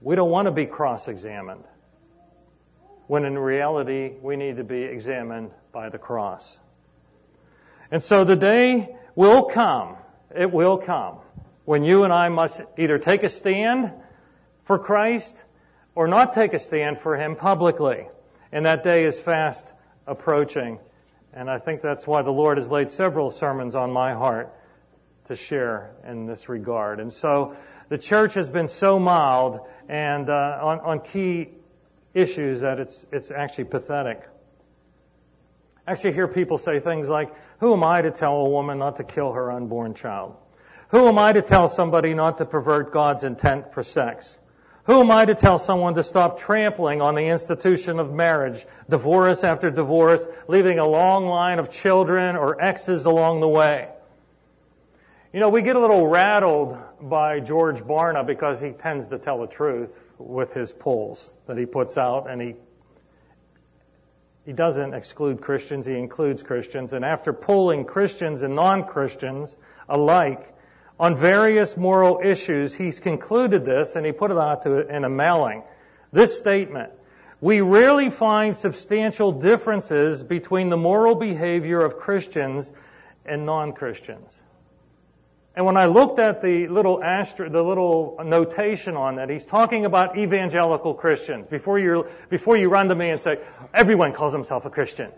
We 0.00 0.14
don't 0.14 0.30
want 0.30 0.46
to 0.46 0.52
be 0.52 0.66
cross-examined 0.66 1.64
when 3.08 3.24
in 3.24 3.36
reality 3.36 4.12
we 4.22 4.36
need 4.36 4.58
to 4.58 4.64
be 4.64 4.82
examined 4.84 5.50
by 5.72 5.88
the 5.88 5.98
cross. 5.98 6.60
And 7.90 8.00
so 8.00 8.22
the 8.22 8.36
day 8.36 8.94
will 9.16 9.42
come, 9.42 9.96
it 10.32 10.52
will 10.52 10.78
come, 10.78 11.16
when 11.64 11.82
you 11.82 12.04
and 12.04 12.12
I 12.12 12.28
must 12.28 12.60
either 12.78 13.00
take 13.00 13.24
a 13.24 13.28
stand 13.28 13.92
for 14.62 14.78
Christ 14.78 15.42
or 15.96 16.06
not 16.06 16.34
take 16.34 16.54
a 16.54 16.60
stand 16.60 17.00
for 17.00 17.16
Him 17.16 17.34
publicly. 17.34 18.06
And 18.52 18.64
that 18.64 18.84
day 18.84 19.04
is 19.04 19.18
fast 19.18 19.72
approaching. 20.10 20.78
And 21.32 21.48
I 21.48 21.58
think 21.58 21.80
that's 21.80 22.06
why 22.06 22.22
the 22.22 22.32
Lord 22.32 22.58
has 22.58 22.68
laid 22.68 22.90
several 22.90 23.30
sermons 23.30 23.76
on 23.76 23.92
my 23.92 24.14
heart 24.14 24.52
to 25.26 25.36
share 25.36 25.92
in 26.04 26.26
this 26.26 26.48
regard. 26.48 26.98
And 26.98 27.12
so 27.12 27.54
the 27.88 27.98
church 27.98 28.34
has 28.34 28.50
been 28.50 28.66
so 28.66 28.98
mild 28.98 29.60
and 29.88 30.28
uh, 30.28 30.58
on, 30.60 30.80
on 30.80 31.00
key 31.00 31.50
issues 32.12 32.62
that 32.62 32.80
it's, 32.80 33.06
it's 33.12 33.30
actually 33.30 33.64
pathetic. 33.64 34.26
I 35.86 35.92
actually 35.92 36.14
hear 36.14 36.26
people 36.26 36.58
say 36.58 36.80
things 36.80 37.08
like, 37.08 37.32
who 37.60 37.72
am 37.72 37.84
I 37.84 38.02
to 38.02 38.10
tell 38.10 38.34
a 38.38 38.48
woman 38.50 38.78
not 38.78 38.96
to 38.96 39.04
kill 39.04 39.32
her 39.32 39.52
unborn 39.52 39.94
child? 39.94 40.34
Who 40.88 41.06
am 41.06 41.18
I 41.18 41.32
to 41.32 41.42
tell 41.42 41.68
somebody 41.68 42.14
not 42.14 42.38
to 42.38 42.44
pervert 42.44 42.92
God's 42.92 43.22
intent 43.22 43.72
for 43.72 43.84
sex? 43.84 44.39
Who 44.90 44.98
am 44.98 45.10
I 45.12 45.24
to 45.24 45.36
tell 45.36 45.60
someone 45.60 45.94
to 45.94 46.02
stop 46.02 46.40
trampling 46.40 47.00
on 47.00 47.14
the 47.14 47.28
institution 47.28 48.00
of 48.00 48.12
marriage, 48.12 48.66
divorce 48.88 49.44
after 49.44 49.70
divorce, 49.70 50.26
leaving 50.48 50.80
a 50.80 50.84
long 50.84 51.26
line 51.26 51.60
of 51.60 51.70
children 51.70 52.34
or 52.34 52.60
exes 52.60 53.04
along 53.06 53.38
the 53.38 53.46
way? 53.46 53.88
You 55.32 55.38
know, 55.38 55.48
we 55.48 55.62
get 55.62 55.76
a 55.76 55.78
little 55.78 56.08
rattled 56.08 56.76
by 57.00 57.38
George 57.38 57.82
Barna 57.82 58.26
because 58.26 58.60
he 58.60 58.70
tends 58.70 59.06
to 59.06 59.18
tell 59.18 59.40
the 59.40 59.46
truth 59.46 59.96
with 60.18 60.52
his 60.54 60.72
polls 60.72 61.32
that 61.46 61.56
he 61.56 61.66
puts 61.66 61.96
out 61.96 62.28
and 62.28 62.42
he 62.42 62.56
he 64.44 64.52
doesn't 64.52 64.92
exclude 64.92 65.40
Christians, 65.40 65.86
he 65.86 65.94
includes 65.94 66.42
Christians. 66.42 66.94
And 66.94 67.04
after 67.04 67.32
polling 67.32 67.84
Christians 67.84 68.42
and 68.42 68.56
non-Christians 68.56 69.56
alike 69.88 70.52
on 71.00 71.16
various 71.16 71.78
moral 71.78 72.20
issues, 72.22 72.74
he's 72.74 73.00
concluded 73.00 73.64
this 73.64 73.96
and 73.96 74.04
he 74.04 74.12
put 74.12 74.30
it 74.30 74.36
out 74.36 74.64
to 74.64 74.86
in 74.94 75.04
a 75.04 75.08
mailing. 75.08 75.62
This 76.12 76.36
statement, 76.36 76.92
we 77.40 77.62
rarely 77.62 78.10
find 78.10 78.54
substantial 78.54 79.32
differences 79.32 80.22
between 80.22 80.68
the 80.68 80.76
moral 80.76 81.14
behavior 81.14 81.80
of 81.80 81.96
Christians 81.96 82.70
and 83.24 83.46
non-Christians. 83.46 84.38
And 85.56 85.64
when 85.64 85.78
I 85.78 85.86
looked 85.86 86.18
at 86.18 86.42
the 86.42 86.68
little 86.68 87.02
asterisk, 87.02 87.50
the 87.50 87.62
little 87.62 88.18
notation 88.22 88.94
on 88.96 89.16
that, 89.16 89.30
he's 89.30 89.46
talking 89.46 89.86
about 89.86 90.18
evangelical 90.18 90.92
Christians. 90.92 91.46
Before 91.50 91.78
you 91.78 92.08
before 92.28 92.58
you 92.58 92.68
run 92.68 92.88
to 92.88 92.94
me 92.94 93.08
and 93.08 93.18
say 93.18 93.40
everyone 93.72 94.12
calls 94.12 94.34
himself 94.34 94.66
a 94.66 94.70
Christian. 94.70 95.10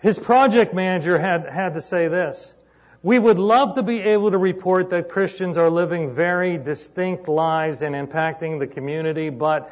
His 0.00 0.18
project 0.18 0.72
manager 0.72 1.18
had, 1.18 1.46
had 1.46 1.74
to 1.74 1.80
say 1.80 2.08
this. 2.08 2.54
We 3.02 3.18
would 3.18 3.38
love 3.38 3.74
to 3.74 3.82
be 3.82 4.00
able 4.00 4.30
to 4.30 4.38
report 4.38 4.90
that 4.90 5.08
Christians 5.08 5.56
are 5.56 5.70
living 5.70 6.14
very 6.14 6.58
distinct 6.58 7.28
lives 7.28 7.82
and 7.82 7.94
impacting 7.94 8.58
the 8.58 8.66
community, 8.66 9.30
but 9.30 9.70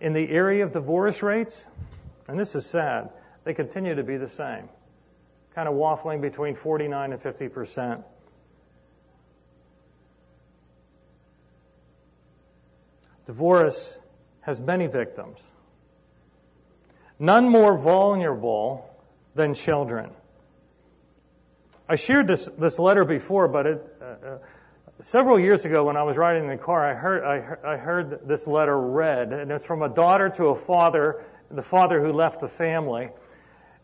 in 0.00 0.12
the 0.12 0.28
area 0.28 0.64
of 0.64 0.72
divorce 0.72 1.22
rates, 1.22 1.66
and 2.28 2.38
this 2.38 2.54
is 2.54 2.66
sad, 2.66 3.10
they 3.44 3.54
continue 3.54 3.94
to 3.94 4.02
be 4.02 4.16
the 4.16 4.28
same. 4.28 4.68
Kind 5.54 5.68
of 5.68 5.74
waffling 5.74 6.20
between 6.20 6.54
49 6.54 7.12
and 7.12 7.20
50 7.20 7.48
percent. 7.48 8.04
Divorce 13.26 13.96
has 14.40 14.60
many 14.60 14.86
victims. 14.86 15.38
None 17.18 17.48
more 17.48 17.76
vulnerable 17.76 18.87
than 19.38 19.54
children. 19.54 20.10
I 21.88 21.94
shared 21.94 22.26
this, 22.26 22.46
this 22.58 22.78
letter 22.78 23.06
before, 23.06 23.48
but 23.48 23.66
it, 23.66 23.96
uh, 24.02 24.04
uh, 24.04 24.38
several 25.00 25.40
years 25.40 25.64
ago 25.64 25.84
when 25.84 25.96
I 25.96 26.02
was 26.02 26.18
riding 26.18 26.42
in 26.42 26.50
the 26.50 26.58
car, 26.58 26.84
I 26.84 26.94
heard, 26.94 27.24
I, 27.24 27.40
heard, 27.40 27.64
I 27.64 27.76
heard 27.78 28.28
this 28.28 28.46
letter 28.46 28.78
read, 28.78 29.32
and 29.32 29.50
it's 29.50 29.64
from 29.64 29.80
a 29.80 29.88
daughter 29.88 30.28
to 30.28 30.48
a 30.48 30.54
father, 30.54 31.24
the 31.50 31.62
father 31.62 31.98
who 32.02 32.12
left 32.12 32.40
the 32.40 32.48
family. 32.48 33.08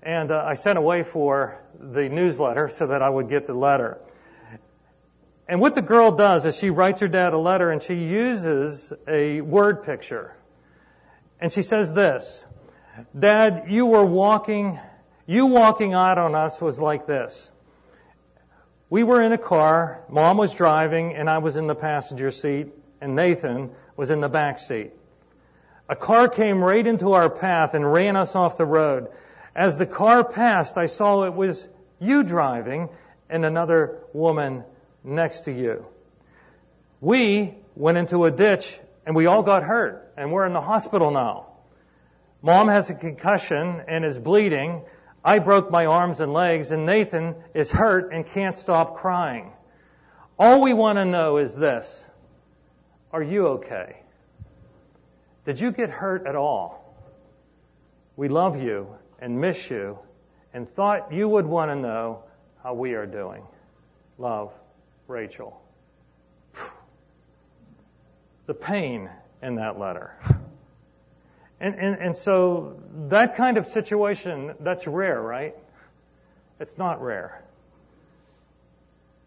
And 0.02 0.30
uh, 0.30 0.44
I 0.44 0.52
sent 0.52 0.76
away 0.76 1.02
for 1.02 1.58
the 1.80 2.10
newsletter 2.10 2.68
so 2.68 2.88
that 2.88 3.00
I 3.00 3.08
would 3.08 3.30
get 3.30 3.46
the 3.46 3.54
letter. 3.54 3.98
And 5.48 5.60
what 5.60 5.74
the 5.74 5.82
girl 5.82 6.10
does 6.10 6.44
is 6.44 6.58
she 6.58 6.70
writes 6.70 7.00
her 7.00 7.08
dad 7.08 7.32
a 7.32 7.38
letter 7.38 7.70
and 7.70 7.82
she 7.82 7.94
uses 7.94 8.92
a 9.06 9.40
word 9.40 9.84
picture. 9.84 10.36
And 11.40 11.52
she 11.52 11.62
says 11.62 11.92
this, 11.92 12.42
Dad, 13.18 13.64
you 13.68 13.86
were 13.86 14.04
walking 14.04 14.78
you 15.26 15.46
walking 15.46 15.94
out 15.94 16.18
on 16.18 16.34
us 16.34 16.60
was 16.60 16.78
like 16.78 17.06
this. 17.06 17.50
We 18.90 19.02
were 19.02 19.22
in 19.22 19.32
a 19.32 19.38
car, 19.38 20.02
mom 20.08 20.36
was 20.36 20.52
driving, 20.52 21.14
and 21.14 21.28
I 21.28 21.38
was 21.38 21.56
in 21.56 21.66
the 21.66 21.74
passenger 21.74 22.30
seat, 22.30 22.68
and 23.00 23.16
Nathan 23.16 23.70
was 23.96 24.10
in 24.10 24.20
the 24.20 24.28
back 24.28 24.58
seat. 24.58 24.92
A 25.88 25.96
car 25.96 26.28
came 26.28 26.62
right 26.62 26.86
into 26.86 27.12
our 27.12 27.28
path 27.28 27.74
and 27.74 27.90
ran 27.90 28.16
us 28.16 28.34
off 28.34 28.56
the 28.56 28.64
road. 28.64 29.08
As 29.54 29.78
the 29.78 29.86
car 29.86 30.24
passed, 30.24 30.78
I 30.78 30.86
saw 30.86 31.24
it 31.24 31.34
was 31.34 31.68
you 31.98 32.22
driving 32.22 32.88
and 33.28 33.44
another 33.44 33.98
woman 34.12 34.64
next 35.02 35.44
to 35.44 35.52
you. 35.52 35.84
We 37.00 37.54
went 37.76 37.98
into 37.98 38.24
a 38.24 38.30
ditch 38.30 38.78
and 39.06 39.14
we 39.14 39.26
all 39.26 39.42
got 39.42 39.62
hurt 39.62 40.12
and 40.16 40.32
we're 40.32 40.46
in 40.46 40.54
the 40.54 40.60
hospital 40.60 41.10
now. 41.10 41.46
Mom 42.42 42.68
has 42.68 42.90
a 42.90 42.94
concussion 42.94 43.82
and 43.86 44.04
is 44.04 44.18
bleeding 44.18 44.82
I 45.24 45.38
broke 45.38 45.70
my 45.70 45.86
arms 45.86 46.20
and 46.20 46.32
legs, 46.32 46.70
and 46.70 46.84
Nathan 46.84 47.34
is 47.54 47.70
hurt 47.70 48.12
and 48.12 48.26
can't 48.26 48.54
stop 48.54 48.96
crying. 48.96 49.52
All 50.38 50.60
we 50.60 50.74
want 50.74 50.98
to 50.98 51.04
know 51.04 51.38
is 51.38 51.56
this 51.56 52.06
Are 53.12 53.22
you 53.22 53.46
okay? 53.48 54.00
Did 55.46 55.60
you 55.60 55.72
get 55.72 55.90
hurt 55.90 56.26
at 56.26 56.36
all? 56.36 56.94
We 58.16 58.28
love 58.28 58.60
you 58.60 58.88
and 59.18 59.40
miss 59.40 59.70
you 59.70 59.98
and 60.52 60.68
thought 60.68 61.12
you 61.12 61.28
would 61.28 61.46
want 61.46 61.70
to 61.70 61.76
know 61.76 62.24
how 62.62 62.74
we 62.74 62.94
are 62.94 63.06
doing. 63.06 63.42
Love, 64.18 64.52
Rachel. 65.08 65.60
The 68.46 68.54
pain 68.54 69.10
in 69.42 69.56
that 69.56 69.78
letter. 69.78 70.14
And, 71.60 71.74
and, 71.76 71.98
and 72.00 72.16
so 72.16 72.80
that 73.08 73.36
kind 73.36 73.58
of 73.58 73.66
situation, 73.66 74.54
that's 74.60 74.86
rare, 74.86 75.20
right? 75.20 75.54
It's 76.60 76.78
not 76.78 77.02
rare. 77.02 77.42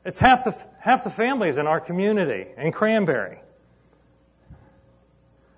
It's 0.05 0.19
half 0.19 0.45
the, 0.45 0.55
half 0.79 1.03
the 1.03 1.09
families 1.09 1.57
in 1.57 1.67
our 1.67 1.79
community 1.79 2.47
in 2.57 2.71
Cranberry. 2.71 3.39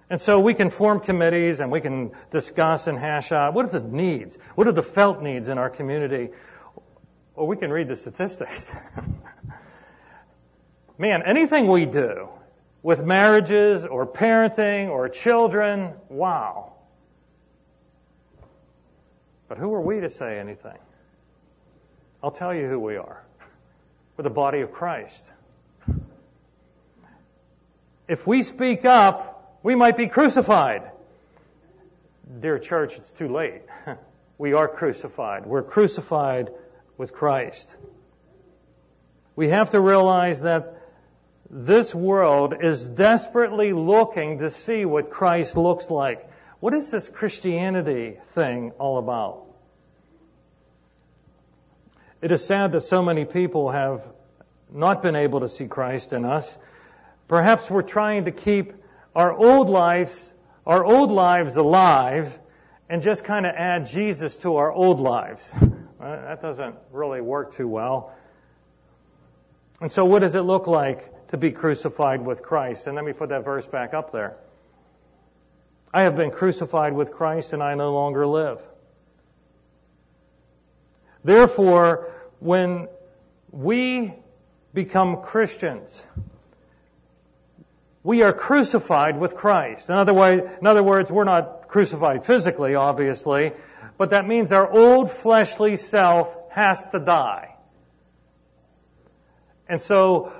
And 0.09 0.19
so 0.19 0.39
we 0.39 0.55
can 0.55 0.71
form 0.71 0.99
committees 0.99 1.59
and 1.59 1.71
we 1.71 1.81
can 1.81 2.11
discuss 2.31 2.87
and 2.87 2.97
hash 2.97 3.31
out 3.31 3.53
what 3.53 3.65
are 3.65 3.79
the 3.79 3.79
needs? 3.79 4.39
What 4.55 4.67
are 4.67 4.71
the 4.71 4.81
felt 4.81 5.21
needs 5.21 5.49
in 5.49 5.59
our 5.59 5.69
community? 5.69 6.29
Or 7.35 7.45
we 7.45 7.57
can 7.57 7.69
read 7.69 7.87
the 7.87 7.95
statistics. 7.95 8.71
Man, 10.97 11.21
anything 11.23 11.67
we 11.67 11.85
do 11.85 12.29
with 12.81 13.03
marriages 13.03 13.85
or 13.85 14.05
parenting 14.05 14.89
or 14.89 15.09
children, 15.09 15.93
wow. 16.09 16.73
But 19.47 19.57
who 19.57 19.73
are 19.73 19.81
we 19.81 19.99
to 20.01 20.09
say 20.09 20.39
anything? 20.39 20.77
I'll 22.23 22.31
tell 22.31 22.53
you 22.53 22.67
who 22.67 22.79
we 22.79 22.97
are. 22.97 23.23
We're 24.15 24.23
the 24.23 24.29
body 24.29 24.61
of 24.61 24.71
Christ. 24.71 25.29
If 28.07 28.25
we 28.25 28.43
speak 28.43 28.85
up, 28.85 29.59
we 29.63 29.75
might 29.75 29.95
be 29.97 30.07
crucified. 30.07 30.91
Dear 32.39 32.59
church, 32.59 32.95
it's 32.97 33.11
too 33.11 33.27
late. 33.27 33.61
We 34.39 34.53
are 34.53 34.69
crucified. 34.69 35.45
We're 35.45 35.63
crucified 35.63 36.49
with 36.97 37.11
Christ. 37.11 37.75
We 39.35 39.49
have 39.49 39.71
to 39.71 39.81
realize 39.81 40.43
that 40.43 40.78
this 41.49 41.95
world 41.95 42.53
is 42.61 42.87
desperately 42.87 43.73
looking 43.73 44.39
to 44.39 44.49
see 44.49 44.85
what 44.85 45.09
Christ 45.09 45.57
looks 45.57 45.89
like. 45.89 46.29
What 46.59 46.73
is 46.73 46.91
this 46.91 47.09
Christianity 47.09 48.17
thing 48.33 48.71
all 48.77 48.99
about? 48.99 49.45
It 52.21 52.31
is 52.31 52.45
sad 52.45 52.73
that 52.73 52.81
so 52.81 53.01
many 53.01 53.25
people 53.25 53.71
have 53.71 54.03
not 54.71 55.01
been 55.01 55.15
able 55.15 55.39
to 55.39 55.49
see 55.49 55.67
Christ 55.67 56.13
in 56.13 56.25
us. 56.25 56.57
Perhaps 57.27 57.69
we're 57.69 57.81
trying 57.81 58.25
to 58.25 58.31
keep 58.31 58.73
our 59.15 59.33
old 59.33 59.69
lives, 59.69 60.33
our 60.67 60.85
old 60.85 61.11
lives 61.11 61.55
alive 61.55 62.37
and 62.89 63.01
just 63.01 63.23
kind 63.23 63.45
of 63.45 63.55
add 63.55 63.87
Jesus 63.87 64.37
to 64.37 64.57
our 64.57 64.71
old 64.71 64.99
lives. 64.99 65.51
that 65.99 66.41
doesn't 66.41 66.75
really 66.91 67.21
work 67.21 67.53
too 67.53 67.67
well. 67.67 68.13
And 69.81 69.91
so 69.91 70.05
what 70.05 70.19
does 70.19 70.35
it 70.35 70.41
look 70.41 70.67
like 70.67 71.11
to 71.29 71.37
be 71.37 71.51
crucified 71.51 72.25
with 72.25 72.43
Christ. 72.43 72.87
And 72.87 72.95
let 72.95 73.05
me 73.05 73.13
put 73.13 73.29
that 73.29 73.45
verse 73.45 73.65
back 73.65 73.93
up 73.93 74.11
there. 74.11 74.37
I 75.93 76.03
have 76.03 76.15
been 76.15 76.31
crucified 76.31 76.93
with 76.93 77.11
Christ 77.11 77.53
and 77.53 77.63
I 77.63 77.75
no 77.75 77.93
longer 77.93 78.27
live. 78.27 78.61
Therefore, 81.23 82.11
when 82.39 82.87
we 83.51 84.13
become 84.73 85.21
Christians, 85.21 86.05
we 88.03 88.21
are 88.21 88.33
crucified 88.33 89.19
with 89.19 89.35
Christ. 89.35 89.89
In 89.89 89.95
other, 89.95 90.13
way, 90.13 90.39
in 90.39 90.67
other 90.67 90.83
words, 90.83 91.11
we're 91.11 91.25
not 91.25 91.67
crucified 91.67 92.25
physically, 92.25 92.75
obviously, 92.75 93.51
but 93.97 94.11
that 94.11 94.27
means 94.27 94.51
our 94.51 94.69
old 94.69 95.11
fleshly 95.11 95.75
self 95.75 96.35
has 96.51 96.85
to 96.91 96.99
die. 96.99 97.55
And 99.67 99.79
so 99.79 100.33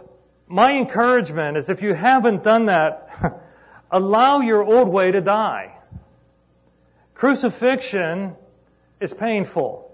my 0.50 0.74
encouragement 0.74 1.58
is 1.58 1.70
if 1.70 1.84
you 1.84 1.94
haven't 1.94 2.44
done 2.44 2.66
that, 2.66 3.42
allow 3.92 4.40
your 4.42 4.64
old 4.64 4.90
way 4.90 5.12
to 5.12 5.22
die. 5.22 5.78
Crucifixion 7.14 8.36
is 9.00 9.14
painful. 9.14 9.86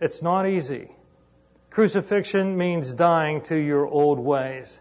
It's 0.00 0.22
not 0.22 0.48
easy. 0.48 0.90
Crucifixion 1.70 2.56
means 2.56 2.92
dying 2.92 3.42
to 3.42 3.56
your 3.56 3.86
old 3.86 4.18
ways. 4.18 4.80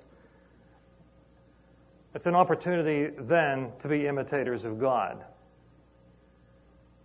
It's 2.15 2.25
an 2.25 2.35
opportunity 2.35 3.13
then 3.15 3.73
to 3.79 3.87
be 3.87 4.07
imitators 4.07 4.65
of 4.65 4.79
God. 4.79 5.23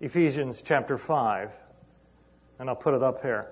Ephesians 0.00 0.62
chapter 0.64 0.96
5, 0.96 1.52
and 2.58 2.70
I'll 2.70 2.76
put 2.76 2.94
it 2.94 3.02
up 3.02 3.20
here. 3.20 3.50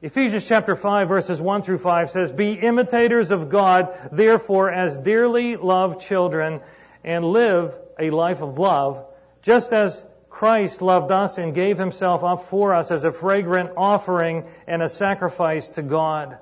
Ephesians 0.00 0.46
chapter 0.46 0.76
5 0.76 1.08
verses 1.08 1.40
1 1.40 1.62
through 1.62 1.78
5 1.78 2.10
says, 2.10 2.30
Be 2.30 2.52
imitators 2.52 3.32
of 3.32 3.48
God, 3.48 3.92
therefore, 4.12 4.70
as 4.70 4.96
dearly 4.96 5.56
loved 5.56 6.00
children, 6.00 6.60
and 7.02 7.24
live 7.24 7.76
a 7.98 8.10
life 8.10 8.40
of 8.40 8.58
love, 8.58 9.04
just 9.42 9.72
as 9.72 10.04
Christ 10.30 10.82
loved 10.82 11.10
us 11.10 11.36
and 11.38 11.52
gave 11.52 11.78
himself 11.78 12.22
up 12.22 12.44
for 12.44 12.74
us 12.74 12.92
as 12.92 13.02
a 13.02 13.10
fragrant 13.10 13.70
offering 13.76 14.46
and 14.68 14.82
a 14.82 14.88
sacrifice 14.88 15.70
to 15.70 15.82
God. 15.82 16.38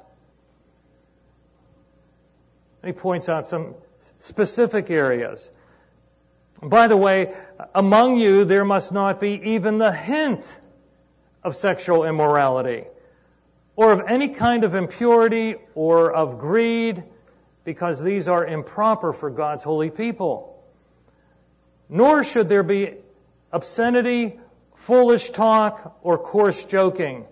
he 2.85 2.93
points 2.93 3.29
out 3.29 3.49
some 3.49 3.75
specific 4.21 4.91
areas. 4.91 5.51
By 6.63 6.87
the 6.89 6.97
way, 6.97 7.35
among 7.75 8.17
you 8.19 8.45
there 8.45 8.65
must 8.65 8.93
not 8.93 9.21
be 9.21 9.55
even 9.55 9.79
the 9.79 9.93
hint 9.93 10.61
of 11.43 11.57
sexual 11.57 12.05
immorality 12.05 12.85
or 13.77 13.93
of 13.93 14.09
any 14.09 14.29
kind 14.29 14.65
of 14.65 14.75
impurity 14.75 15.55
or 15.75 16.13
of 16.13 16.39
greed 16.39 17.05
because 17.65 18.03
these 18.03 18.27
are 18.27 18.45
improper 18.45 19.13
for 19.13 19.29
God's 19.29 19.63
holy 19.63 19.91
people. 19.91 20.65
Nor 21.89 22.25
should 22.25 22.49
there 22.49 22.63
be 22.63 22.95
obscenity, 23.53 24.41
foolish 24.75 25.31
talk, 25.31 25.99
or 26.03 26.19
coarse 26.19 26.65
joking, 26.65 27.27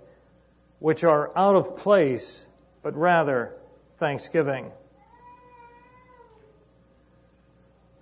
which 0.78 1.02
are 1.02 1.36
out 1.36 1.56
of 1.56 1.78
place, 1.78 2.44
but 2.82 2.94
rather 2.96 3.56
thanksgiving. 3.98 4.70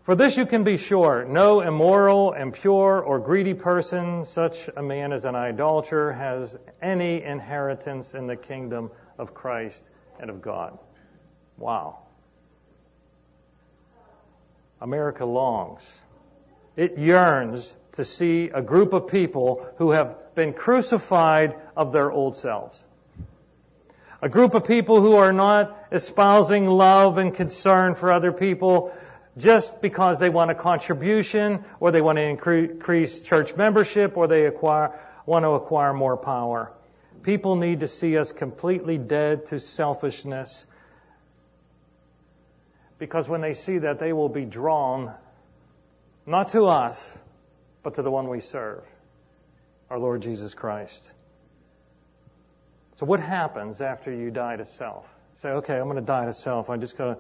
For 0.05 0.17
this 0.17 0.37
you 0.37 0.47
can 0.47 0.65
be 0.65 0.79
sure, 0.79 1.25
no 1.25 1.61
immoral, 1.61 2.33
impure, 2.33 3.01
or 3.01 3.21
greedy 3.21 3.55
person, 3.55 4.25
such 4.25 4.69
a 4.77 4.83
man 4.83 5.13
as 5.13 5.25
an 5.25 5.37
idolater, 5.37 6.13
has 6.13 6.59
any 6.81 7.23
inheritance 7.23 8.13
in 8.15 8.27
the 8.27 8.35
kingdom 8.35 8.91
of 9.17 9.33
Christ 9.33 9.89
and 10.19 10.29
of 10.29 10.43
God. 10.43 10.77
Wow. 11.57 11.99
America 14.81 15.25
longs. 15.25 16.01
It 16.75 16.99
yearns 16.99 17.73
to 17.93 18.05
see 18.05 18.49
a 18.49 18.61
group 18.61 18.95
of 18.95 19.07
people 19.07 19.65
who 19.77 19.93
have 19.93 20.35
been 20.35 20.53
crucified 20.53 21.55
of 21.77 21.93
their 21.93 22.11
old 22.11 22.37
selves. 22.37 22.85
A 24.21 24.29
group 24.29 24.55
of 24.55 24.65
people 24.65 25.01
who 25.01 25.15
are 25.15 25.33
not 25.33 25.77
espousing 25.93 26.67
love 26.67 27.19
and 27.19 27.33
concern 27.33 27.95
for 27.95 28.11
other 28.11 28.33
people 28.33 28.93
just 29.37 29.81
because 29.81 30.19
they 30.19 30.29
want 30.29 30.51
a 30.51 30.55
contribution 30.55 31.65
or 31.81 31.91
they 31.91 32.03
want 32.03 32.19
to 32.19 32.23
increase 32.23 33.23
church 33.23 33.57
membership 33.57 34.17
or 34.17 34.27
they 34.27 34.47
acquire, 34.47 34.99
want 35.25 35.45
to 35.45 35.51
acquire 35.51 35.93
more 35.93 36.17
power. 36.17 36.73
People 37.23 37.57
need 37.57 37.81
to 37.81 37.89
see 37.89 38.19
us 38.19 38.33
completely 38.33 38.99
dead 38.99 39.47
to 39.47 39.61
selfishness 39.61 40.67
because 42.99 43.29
when 43.29 43.41
they 43.41 43.55
see 43.55 43.79
that, 43.79 43.99
they 43.99 44.13
will 44.13 44.29
be 44.29 44.45
drawn 44.45 45.13
not 46.25 46.51
to 46.51 46.67
us, 46.67 47.19
but 47.83 47.95
to 47.95 48.03
the 48.03 48.11
one 48.11 48.29
we 48.29 48.39
serve, 48.39 48.85
our 49.91 49.99
Lord 49.99 50.23
Jesus 50.23 50.55
Christ. 50.55 51.11
So 52.97 53.07
what 53.07 53.19
happens 53.19 53.81
after 53.81 54.13
you 54.13 54.31
die 54.31 54.55
to 54.55 54.65
self? 54.65 55.05
Say, 55.37 55.49
okay, 55.49 55.77
I'm 55.77 55.87
going 55.87 55.97
to 55.97 56.03
die 56.03 56.27
to 56.27 56.35
self. 56.35 56.71
I 56.71 56.77
just 56.77 56.97
got 56.97 57.05
to, 57.07 57.19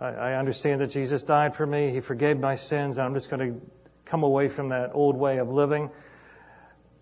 I 0.00 0.32
understand 0.34 0.80
that 0.80 0.88
Jesus 0.88 1.22
died 1.22 1.54
for 1.54 1.66
me. 1.66 1.90
He 1.90 2.00
forgave 2.00 2.40
my 2.40 2.54
sins. 2.54 2.98
I'm 2.98 3.12
just 3.12 3.28
going 3.28 3.54
to 3.54 3.60
come 4.06 4.22
away 4.22 4.48
from 4.48 4.70
that 4.70 4.92
old 4.94 5.14
way 5.14 5.38
of 5.38 5.50
living. 5.50 5.90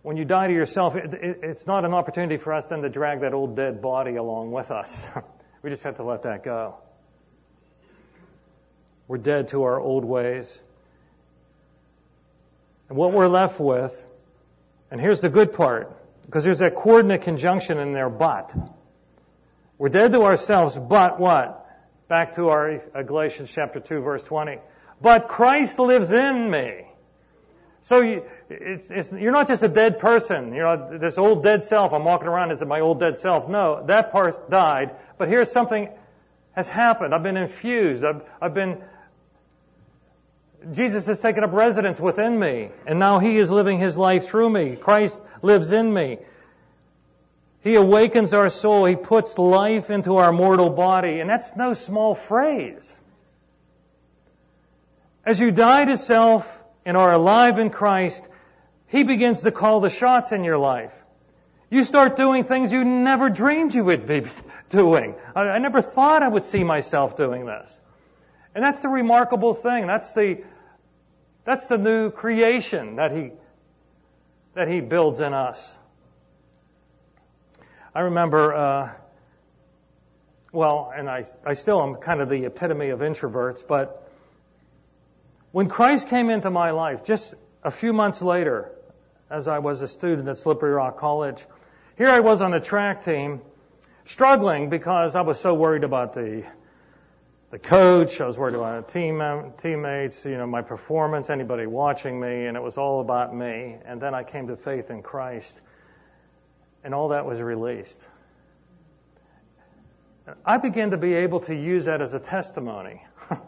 When 0.02 0.16
you 0.16 0.24
die 0.24 0.48
to 0.48 0.52
yourself, 0.52 0.96
it, 0.96 1.14
it, 1.14 1.40
it's 1.44 1.66
not 1.66 1.84
an 1.84 1.94
opportunity 1.94 2.38
for 2.38 2.52
us 2.52 2.66
then 2.66 2.82
to 2.82 2.88
drag 2.88 3.20
that 3.20 3.34
old 3.34 3.54
dead 3.54 3.80
body 3.80 4.16
along 4.16 4.50
with 4.50 4.72
us. 4.72 5.06
we 5.62 5.70
just 5.70 5.84
have 5.84 5.96
to 5.96 6.02
let 6.02 6.22
that 6.22 6.42
go. 6.42 6.76
We're 9.06 9.18
dead 9.18 9.48
to 9.48 9.62
our 9.62 9.78
old 9.78 10.04
ways. 10.04 10.60
And 12.88 12.98
what 12.98 13.12
we're 13.12 13.28
left 13.28 13.60
with, 13.60 13.94
and 14.90 15.00
here's 15.00 15.20
the 15.20 15.28
good 15.28 15.52
part, 15.52 15.96
because 16.26 16.42
there's 16.42 16.58
that 16.58 16.74
coordinate 16.74 17.22
conjunction 17.22 17.78
in 17.78 17.92
there, 17.92 18.10
but. 18.10 18.54
We're 19.78 19.88
dead 19.88 20.10
to 20.12 20.22
ourselves, 20.22 20.76
but 20.76 21.20
what? 21.20 21.64
Back 22.08 22.36
to 22.36 22.48
our 22.48 22.78
Galatians 23.04 23.52
chapter 23.54 23.80
2 23.80 24.00
verse 24.00 24.24
20. 24.24 24.58
But 25.00 25.28
Christ 25.28 25.78
lives 25.78 26.10
in 26.10 26.50
me. 26.50 26.86
So 27.82 28.00
you, 28.00 28.24
you're 28.48 29.32
not 29.32 29.46
just 29.46 29.62
a 29.62 29.68
dead 29.68 29.98
person. 29.98 30.52
You 30.54 30.62
know, 30.62 30.98
this 30.98 31.18
old 31.18 31.42
dead 31.42 31.64
self, 31.64 31.92
I'm 31.92 32.04
walking 32.04 32.28
around 32.28 32.50
as 32.50 32.62
my 32.64 32.80
old 32.80 32.98
dead 32.98 33.18
self. 33.18 33.48
No, 33.48 33.84
that 33.86 34.10
part 34.10 34.50
died. 34.50 34.96
But 35.18 35.28
here's 35.28 35.52
something 35.52 35.90
has 36.52 36.68
happened. 36.68 37.14
I've 37.14 37.22
been 37.22 37.36
infused. 37.36 38.02
I've, 38.02 38.22
I've 38.40 38.54
been 38.54 38.82
Jesus 40.72 41.06
has 41.06 41.20
taken 41.20 41.44
up 41.44 41.52
residence 41.52 42.00
within 42.00 42.36
me, 42.38 42.70
and 42.86 42.98
now 42.98 43.20
He 43.20 43.36
is 43.36 43.50
living 43.50 43.78
His 43.78 43.96
life 43.96 44.28
through 44.28 44.50
me. 44.50 44.76
Christ 44.76 45.22
lives 45.40 45.72
in 45.72 45.92
me. 45.92 46.18
He 47.60 47.74
awakens 47.74 48.34
our 48.34 48.48
soul. 48.50 48.84
He 48.84 48.96
puts 48.96 49.36
life 49.38 49.90
into 49.90 50.16
our 50.16 50.32
mortal 50.32 50.70
body, 50.70 51.20
and 51.20 51.28
that's 51.28 51.56
no 51.56 51.74
small 51.74 52.14
phrase. 52.14 52.96
As 55.24 55.40
you 55.40 55.50
die 55.50 55.84
to 55.84 55.96
self 55.96 56.64
and 56.84 56.96
are 56.96 57.12
alive 57.12 57.58
in 57.58 57.70
Christ, 57.70 58.28
He 58.86 59.02
begins 59.02 59.42
to 59.42 59.50
call 59.50 59.80
the 59.80 59.90
shots 59.90 60.32
in 60.32 60.44
your 60.44 60.58
life. 60.58 60.94
You 61.70 61.84
start 61.84 62.16
doing 62.16 62.44
things 62.44 62.72
you 62.72 62.84
never 62.84 63.28
dreamed 63.28 63.74
you 63.74 63.84
would 63.84 64.06
be 64.06 64.22
doing. 64.70 65.16
I, 65.34 65.58
never 65.58 65.82
thought 65.82 66.22
I 66.22 66.28
would 66.28 66.44
see 66.44 66.64
myself 66.64 67.16
doing 67.16 67.44
this. 67.44 67.80
And 68.54 68.64
that's 68.64 68.80
the 68.80 68.88
remarkable 68.88 69.52
thing. 69.52 69.86
That's 69.86 70.14
the, 70.14 70.42
that's 71.44 71.66
the 71.66 71.76
new 71.76 72.10
creation 72.10 72.96
that 72.96 73.12
he, 73.12 73.32
that 74.54 74.68
he 74.68 74.80
builds 74.80 75.20
in 75.20 75.34
us. 75.34 75.76
I 77.98 78.02
remember, 78.02 78.54
uh, 78.54 78.92
well, 80.52 80.92
and 80.96 81.10
I, 81.10 81.24
I 81.44 81.54
still 81.54 81.82
am 81.82 81.96
kind 81.96 82.20
of 82.20 82.28
the 82.28 82.44
epitome 82.44 82.90
of 82.90 83.00
introverts, 83.00 83.66
but 83.66 84.08
when 85.50 85.68
Christ 85.68 86.06
came 86.06 86.30
into 86.30 86.48
my 86.48 86.70
life, 86.70 87.02
just 87.02 87.34
a 87.64 87.72
few 87.72 87.92
months 87.92 88.22
later, 88.22 88.70
as 89.28 89.48
I 89.48 89.58
was 89.58 89.82
a 89.82 89.88
student 89.88 90.28
at 90.28 90.38
Slippery 90.38 90.70
Rock 90.70 90.96
College, 90.96 91.44
here 91.96 92.08
I 92.08 92.20
was 92.20 92.40
on 92.40 92.52
the 92.52 92.60
track 92.60 93.02
team, 93.02 93.40
struggling 94.04 94.70
because 94.70 95.16
I 95.16 95.22
was 95.22 95.40
so 95.40 95.54
worried 95.54 95.82
about 95.82 96.12
the 96.12 96.44
the 97.50 97.58
coach. 97.58 98.20
I 98.20 98.26
was 98.26 98.38
worried 98.38 98.54
about 98.54 98.86
the 98.86 98.92
team 98.92 99.20
teammates, 99.60 100.24
you 100.24 100.38
know, 100.38 100.46
my 100.46 100.62
performance, 100.62 101.30
anybody 101.30 101.66
watching 101.66 102.20
me, 102.20 102.46
and 102.46 102.56
it 102.56 102.62
was 102.62 102.78
all 102.78 103.00
about 103.00 103.34
me. 103.34 103.76
And 103.84 104.00
then 104.00 104.14
I 104.14 104.22
came 104.22 104.46
to 104.46 104.56
faith 104.56 104.88
in 104.88 105.02
Christ, 105.02 105.60
and 106.84 106.94
all 106.94 107.08
that 107.08 107.26
was 107.26 107.40
released. 107.40 108.00
I 110.44 110.58
began 110.58 110.90
to 110.90 110.98
be 110.98 111.14
able 111.14 111.40
to 111.40 111.54
use 111.54 111.86
that 111.86 112.02
as 112.02 112.14
a 112.14 112.20
testimony. 112.20 113.02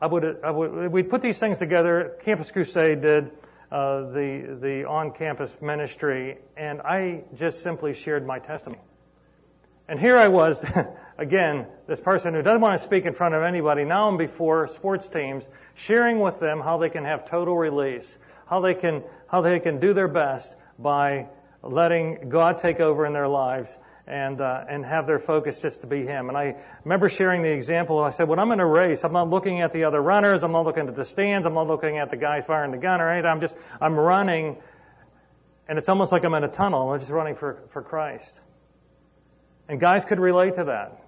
I 0.00 0.06
would, 0.06 0.38
I 0.42 0.50
would, 0.50 0.92
we'd 0.92 1.10
put 1.10 1.22
these 1.22 1.38
things 1.38 1.58
together. 1.58 2.16
Campus 2.24 2.50
Crusade 2.50 3.02
did 3.02 3.30
uh, 3.70 4.10
the 4.10 4.58
the 4.60 4.84
on-campus 4.84 5.54
ministry, 5.60 6.38
and 6.56 6.80
I 6.80 7.24
just 7.34 7.62
simply 7.62 7.94
shared 7.94 8.26
my 8.26 8.38
testimony. 8.38 8.80
And 9.88 9.98
here 9.98 10.16
I 10.16 10.28
was, 10.28 10.64
again, 11.18 11.66
this 11.86 12.00
person 12.00 12.34
who 12.34 12.42
doesn't 12.42 12.60
want 12.60 12.80
to 12.80 12.84
speak 12.84 13.04
in 13.04 13.14
front 13.14 13.34
of 13.34 13.42
anybody. 13.42 13.84
Now 13.84 14.08
I'm 14.08 14.16
before 14.16 14.66
sports 14.68 15.08
teams, 15.08 15.46
sharing 15.74 16.20
with 16.20 16.40
them 16.40 16.60
how 16.60 16.78
they 16.78 16.88
can 16.88 17.04
have 17.04 17.28
total 17.28 17.56
release, 17.56 18.18
how 18.46 18.60
they 18.60 18.74
can, 18.74 19.02
how 19.28 19.40
they 19.40 19.60
can 19.60 19.80
do 19.80 19.92
their 19.92 20.08
best 20.08 20.54
by 20.78 21.28
letting 21.62 22.28
God 22.28 22.58
take 22.58 22.80
over 22.80 23.06
in 23.06 23.12
their 23.12 23.28
lives 23.28 23.78
and 24.06 24.40
uh, 24.40 24.64
and 24.68 24.84
have 24.84 25.06
their 25.06 25.20
focus 25.20 25.60
just 25.62 25.82
to 25.82 25.86
be 25.86 26.04
Him. 26.06 26.28
And 26.28 26.36
I 26.36 26.56
remember 26.84 27.08
sharing 27.08 27.42
the 27.42 27.50
example. 27.52 28.00
I 28.00 28.10
said, 28.10 28.28
when 28.28 28.38
I'm 28.38 28.52
in 28.52 28.60
a 28.60 28.66
race, 28.66 29.04
I'm 29.04 29.12
not 29.12 29.30
looking 29.30 29.60
at 29.62 29.72
the 29.72 29.84
other 29.84 30.00
runners. 30.00 30.42
I'm 30.44 30.52
not 30.52 30.64
looking 30.64 30.88
at 30.88 30.96
the 30.96 31.04
stands. 31.04 31.46
I'm 31.46 31.54
not 31.54 31.68
looking 31.68 31.98
at 31.98 32.10
the 32.10 32.16
guys 32.16 32.46
firing 32.46 32.72
the 32.72 32.78
gun 32.78 33.00
or 33.00 33.10
anything. 33.10 33.30
I'm 33.30 33.40
just 33.40 33.56
I'm 33.80 33.94
running 33.94 34.58
And 35.68 35.78
it's 35.78 35.88
almost 35.88 36.12
like 36.12 36.24
I'm 36.24 36.34
in 36.34 36.44
a 36.44 36.48
tunnel 36.48 36.92
I'm 36.92 36.98
just 36.98 37.10
running 37.10 37.36
for, 37.36 37.62
for 37.70 37.82
Christ. 37.82 38.40
And 39.68 39.80
guys 39.80 40.04
could 40.04 40.20
relate 40.20 40.54
to 40.56 40.64
that. 40.64 41.02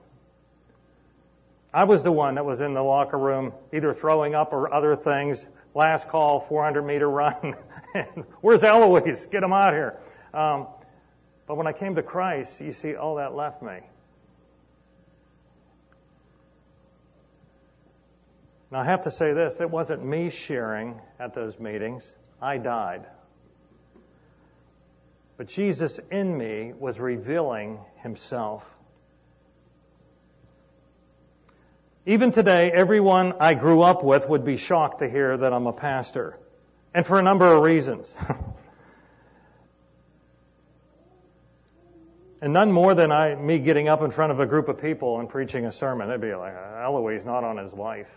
I 1.73 1.85
was 1.85 2.03
the 2.05 2.13
one 2.13 2.37
that 2.37 2.47
was 2.47 2.61
in 2.61 2.75
the 2.75 2.83
locker 2.83 3.19
room, 3.19 3.53
either 3.73 3.93
throwing 3.93 4.35
up 4.35 4.53
or 4.53 4.73
other 4.73 4.97
things. 4.97 5.47
Last 5.75 6.09
call, 6.09 6.41
400 6.41 6.83
meter 6.83 7.11
run. 7.11 7.55
Where's 8.41 8.63
Aluise? 8.63 9.31
Get 9.31 9.43
him 9.43 9.53
out 9.53 9.73
here. 9.73 9.99
Um, 10.33 10.67
but 11.47 11.57
when 11.57 11.67
I 11.67 11.73
came 11.73 11.95
to 11.95 12.03
Christ, 12.03 12.61
you 12.61 12.73
see, 12.73 12.97
all 12.97 13.17
that 13.17 13.35
left 13.35 13.63
me. 13.63 13.81
Now, 18.71 18.81
I 18.81 18.85
have 18.85 19.03
to 19.03 19.11
say 19.11 19.33
this 19.33 19.61
it 19.61 19.71
wasn't 19.71 20.05
me 20.05 20.31
sharing 20.31 21.01
at 21.21 21.35
those 21.35 21.59
meetings, 21.59 22.17
I 22.43 22.59
died. 22.59 23.07
But 25.37 25.49
Jesus 25.49 26.01
in 26.11 26.37
me 26.37 26.73
was 26.79 26.99
revealing 26.99 27.81
himself. 28.03 28.65
Even 32.07 32.33
today, 32.33 32.71
everyone 32.71 33.35
I 33.41 33.55
grew 33.55 33.83
up 33.83 34.05
with 34.05 34.29
would 34.29 34.45
be 34.45 34.57
shocked 34.57 34.99
to 34.99 35.09
hear 35.09 35.37
that 35.37 35.53
I'm 35.53 35.67
a 35.67 35.73
pastor. 35.73 36.39
And 36.95 37.05
for 37.05 37.19
a 37.19 37.23
number 37.23 37.53
of 37.53 37.63
reasons. 37.63 38.15
and 42.41 42.53
none 42.53 42.71
more 42.71 42.95
than 42.95 43.11
I, 43.11 43.35
me 43.35 43.59
getting 43.59 43.89
up 43.89 44.01
in 44.03 44.13
front 44.13 44.31
of 44.31 44.39
a 44.39 44.47
group 44.47 44.69
of 44.69 44.81
people 44.81 45.19
and 45.19 45.29
preaching 45.29 45.67
a 45.67 45.73
sermon. 45.73 46.09
They'd 46.09 46.21
be 46.21 46.35
like, 46.35 46.55
Aluise, 46.55 47.25
not 47.27 47.43
on 47.43 47.57
his 47.57 47.75
life. 47.75 48.09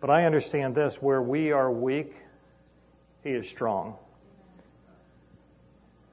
But 0.00 0.08
I 0.08 0.24
understand 0.24 0.74
this 0.74 1.02
where 1.02 1.20
we 1.20 1.52
are 1.52 1.70
weak, 1.70 2.14
he 3.22 3.30
is 3.30 3.46
strong. 3.48 3.98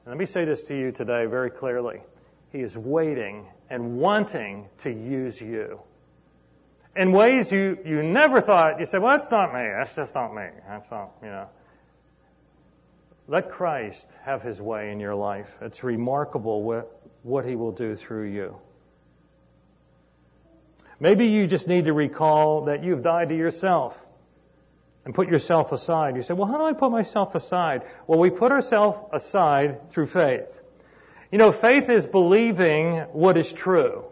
And 0.04 0.12
let 0.12 0.18
me 0.18 0.26
say 0.26 0.44
this 0.44 0.64
to 0.64 0.78
you 0.78 0.92
today 0.92 1.26
very 1.26 1.52
clearly. 1.52 2.02
He 2.52 2.60
is 2.60 2.78
waiting 2.78 3.46
and 3.70 3.98
wanting 3.98 4.68
to 4.80 4.92
use 4.92 5.40
you. 5.40 5.80
In 6.98 7.12
ways 7.12 7.52
you, 7.52 7.78
you 7.86 8.02
never 8.02 8.42
thought, 8.42 8.80
you 8.80 8.88
said, 8.88 9.02
well, 9.02 9.16
that's 9.16 9.30
not 9.30 9.54
me. 9.54 9.70
That's 9.78 9.96
just 9.96 10.16
not 10.16 10.34
me. 10.34 10.48
That's 10.68 10.90
not, 10.90 11.12
you 11.22 11.30
know. 11.30 11.48
Let 13.28 13.52
Christ 13.52 14.08
have 14.24 14.42
his 14.42 14.60
way 14.60 14.92
in 14.92 15.00
your 15.00 15.14
life. 15.14 15.50
It's 15.62 15.84
remarkable 15.84 16.64
what, 16.64 17.00
what 17.22 17.46
he 17.46 17.56
will 17.56 17.74
do 17.74 17.96
through 17.96 18.30
you. 18.30 18.58
Maybe 21.00 21.28
you 21.28 21.46
just 21.46 21.68
need 21.68 21.86
to 21.86 21.94
recall 21.94 22.66
that 22.66 22.84
you've 22.84 23.04
died 23.04 23.30
to 23.30 23.36
yourself 23.36 23.96
and 25.06 25.14
put 25.14 25.30
yourself 25.30 25.72
aside. 25.72 26.16
You 26.16 26.24
say, 26.24 26.34
well, 26.34 26.48
how 26.48 26.58
do 26.58 26.64
I 26.64 26.74
put 26.74 26.90
myself 26.90 27.36
aside? 27.36 27.84
Well, 28.08 28.18
we 28.18 28.32
put 28.32 28.52
ourselves 28.52 28.98
aside 29.14 29.92
through 29.92 30.08
faith. 30.08 30.60
You 31.32 31.38
know, 31.38 31.52
faith 31.52 31.90
is 31.90 32.08
believing 32.08 32.96
what 33.12 33.38
is 33.38 33.54
true. 33.54 34.06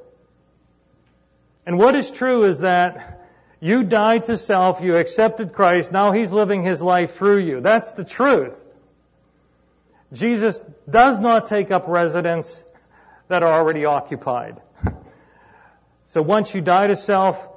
And 1.66 1.78
what 1.78 1.96
is 1.96 2.12
true 2.12 2.46
is 2.46 2.60
that 2.60 3.28
you 3.60 3.84
died 3.84 4.26
to 4.26 4.38
self, 4.38 4.82
you 4.82 4.98
accepted 4.98 5.54
Christ, 5.54 5.92
now 5.92 6.12
He's 6.12 6.32
living 6.32 6.64
His 6.64 6.82
life 6.82 7.16
through 7.16 7.40
you. 7.40 7.62
That's 7.62 7.94
the 7.94 8.04
truth. 8.04 8.62
Jesus 10.14 10.62
does 10.90 11.20
not 11.20 11.48
take 11.48 11.72
up 11.72 11.86
residence 11.88 12.64
that 13.28 13.44
are 13.44 13.54
already 13.54 13.86
occupied. 13.86 14.62
So 16.08 16.22
once 16.22 16.54
you 16.54 16.62
die 16.62 16.88
to 16.88 16.96
self, 16.96 17.50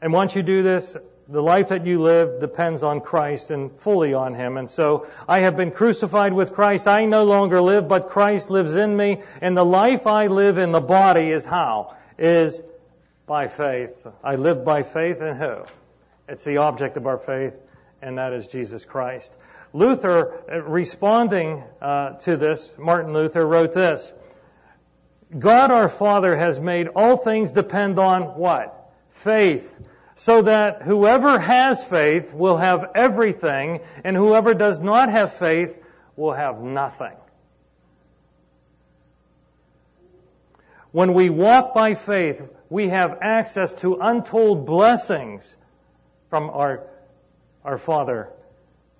and 0.00 0.12
once 0.12 0.36
you 0.36 0.42
do 0.42 0.62
this, 0.62 0.94
the 1.26 1.42
life 1.42 1.70
that 1.70 1.86
you 1.86 2.02
live 2.02 2.38
depends 2.38 2.82
on 2.82 3.00
Christ 3.00 3.50
and 3.50 3.72
fully 3.80 4.12
on 4.14 4.34
Him. 4.34 4.56
And 4.58 4.70
so 4.70 5.06
I 5.26 5.40
have 5.40 5.56
been 5.56 5.70
crucified 5.70 6.32
with 6.32 6.52
Christ. 6.52 6.86
I 6.86 7.06
no 7.06 7.24
longer 7.24 7.60
live, 7.60 7.88
but 7.88 8.10
Christ 8.10 8.50
lives 8.50 8.74
in 8.74 8.96
me. 8.96 9.22
And 9.40 9.56
the 9.56 9.64
life 9.64 10.06
I 10.06 10.26
live 10.26 10.58
in 10.58 10.70
the 10.70 10.80
body 10.80 11.30
is 11.30 11.44
how? 11.44 11.96
Is 12.18 12.62
by 13.32 13.48
faith. 13.48 14.06
I 14.22 14.34
live 14.36 14.62
by 14.62 14.82
faith 14.82 15.22
in 15.22 15.34
who? 15.34 15.64
It's 16.28 16.44
the 16.44 16.58
object 16.58 16.98
of 16.98 17.06
our 17.06 17.16
faith, 17.16 17.58
and 18.02 18.18
that 18.18 18.34
is 18.34 18.46
Jesus 18.46 18.84
Christ. 18.84 19.34
Luther, 19.72 20.44
uh, 20.52 20.60
responding 20.60 21.64
uh, 21.80 22.10
to 22.24 22.36
this, 22.36 22.76
Martin 22.78 23.14
Luther 23.14 23.46
wrote 23.46 23.72
this. 23.72 24.12
God 25.38 25.70
our 25.70 25.88
Father 25.88 26.36
has 26.36 26.60
made 26.60 26.88
all 26.88 27.16
things 27.16 27.52
depend 27.52 27.98
on 27.98 28.36
what? 28.36 28.92
Faith. 29.12 29.80
So 30.14 30.42
that 30.42 30.82
whoever 30.82 31.38
has 31.38 31.82
faith 31.82 32.34
will 32.34 32.58
have 32.58 32.90
everything, 32.94 33.80
and 34.04 34.14
whoever 34.14 34.52
does 34.52 34.82
not 34.82 35.08
have 35.08 35.32
faith 35.32 35.74
will 36.16 36.34
have 36.34 36.60
nothing. 36.60 37.16
When 40.90 41.14
we 41.14 41.30
walk 41.30 41.72
by 41.72 41.94
faith, 41.94 42.42
we 42.72 42.88
have 42.88 43.18
access 43.20 43.74
to 43.74 43.96
untold 44.00 44.64
blessings 44.64 45.58
from 46.30 46.48
our, 46.48 46.88
our 47.66 47.76
Father, 47.76 48.30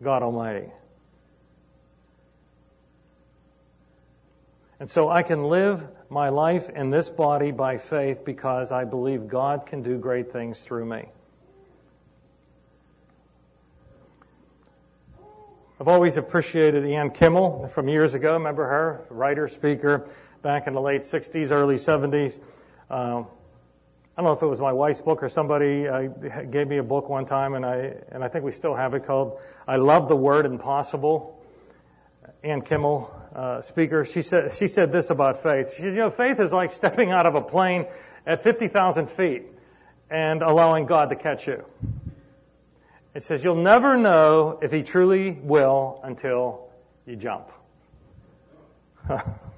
God 0.02 0.22
Almighty. 0.22 0.70
And 4.78 4.90
so 4.90 5.08
I 5.08 5.22
can 5.22 5.44
live 5.44 5.88
my 6.10 6.28
life 6.28 6.68
in 6.68 6.90
this 6.90 7.08
body 7.08 7.50
by 7.50 7.78
faith 7.78 8.26
because 8.26 8.72
I 8.72 8.84
believe 8.84 9.26
God 9.26 9.64
can 9.64 9.82
do 9.82 9.96
great 9.96 10.32
things 10.32 10.60
through 10.60 10.84
me. 10.84 11.06
I've 15.80 15.88
always 15.88 16.18
appreciated 16.18 16.84
Ann 16.84 17.08
Kiemel 17.08 17.70
from 17.70 17.88
years 17.88 18.12
ago. 18.12 18.34
Remember 18.34 18.66
her? 18.66 19.06
Writer, 19.08 19.48
speaker, 19.48 20.10
back 20.42 20.66
in 20.66 20.74
the 20.74 20.80
late 20.82 21.02
60s, 21.02 21.52
early 21.52 21.76
70s. 21.76 22.38
Uh, 22.90 23.24
I 24.16 24.20
don't 24.20 24.26
know 24.26 24.36
if 24.36 24.42
it 24.42 24.46
was 24.46 24.60
my 24.60 24.72
wife's 24.72 25.00
book 25.00 25.22
or 25.22 25.30
somebody 25.30 25.88
uh, 25.88 26.02
gave 26.50 26.68
me 26.68 26.76
a 26.76 26.82
book 26.82 27.08
one 27.08 27.24
time, 27.24 27.54
and 27.54 27.64
I 27.64 27.94
and 28.10 28.22
I 28.22 28.28
think 28.28 28.44
we 28.44 28.52
still 28.52 28.74
have 28.74 28.92
it 28.92 29.06
called 29.06 29.40
"I 29.66 29.76
Love 29.76 30.08
the 30.08 30.16
Word 30.16 30.44
Impossible." 30.44 31.38
Ann 32.44 32.62
Kiemel, 32.62 33.08
uh, 33.36 33.62
speaker, 33.62 34.04
she 34.04 34.22
said, 34.22 34.52
she 34.54 34.66
said 34.66 34.90
this 34.90 35.10
about 35.10 35.42
faith. 35.42 35.74
She 35.74 35.82
said, 35.82 35.92
you 35.92 36.00
know, 36.00 36.10
faith 36.10 36.40
is 36.40 36.52
like 36.52 36.72
stepping 36.72 37.12
out 37.12 37.24
of 37.24 37.36
a 37.36 37.40
plane 37.40 37.86
at 38.26 38.42
50,000 38.42 39.08
feet 39.08 39.44
and 40.10 40.42
allowing 40.42 40.86
God 40.86 41.10
to 41.10 41.16
catch 41.16 41.46
you. 41.46 41.64
It 43.14 43.22
says 43.22 43.44
you'll 43.44 43.54
never 43.54 43.96
know 43.96 44.58
if 44.60 44.72
He 44.72 44.82
truly 44.82 45.30
will 45.30 46.00
until 46.02 46.68
you 47.06 47.14
jump. 47.14 47.48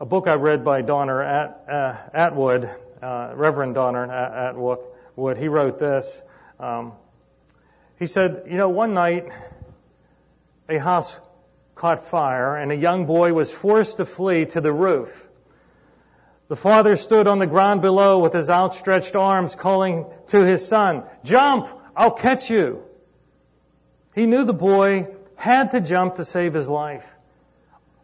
a 0.00 0.06
book 0.06 0.28
I 0.28 0.34
read 0.34 0.64
by 0.64 0.82
Donner 0.82 1.20
At, 1.22 1.64
uh, 1.68 1.96
Atwood, 2.14 2.70
uh, 3.02 3.32
Reverend 3.34 3.74
Donner 3.74 4.10
Atwood, 4.10 5.36
he 5.36 5.48
wrote 5.48 5.78
this. 5.78 6.22
Um, 6.60 6.92
he 7.98 8.06
said, 8.06 8.44
you 8.46 8.56
know, 8.56 8.68
one 8.68 8.94
night 8.94 9.28
a 10.68 10.78
house 10.78 11.18
caught 11.74 12.04
fire 12.04 12.56
and 12.56 12.70
a 12.70 12.76
young 12.76 13.06
boy 13.06 13.32
was 13.32 13.50
forced 13.50 13.96
to 13.96 14.06
flee 14.06 14.46
to 14.46 14.60
the 14.60 14.72
roof. 14.72 15.26
The 16.46 16.56
father 16.56 16.94
stood 16.94 17.26
on 17.26 17.40
the 17.40 17.46
ground 17.48 17.82
below 17.82 18.20
with 18.20 18.32
his 18.32 18.48
outstretched 18.48 19.16
arms 19.16 19.56
calling 19.56 20.06
to 20.28 20.46
his 20.46 20.66
son, 20.66 21.04
jump, 21.24 21.66
I'll 21.96 22.12
catch 22.12 22.50
you. 22.50 22.84
He 24.14 24.26
knew 24.26 24.44
the 24.44 24.54
boy 24.54 25.08
had 25.34 25.72
to 25.72 25.80
jump 25.80 26.16
to 26.16 26.24
save 26.24 26.54
his 26.54 26.68
life. 26.68 27.06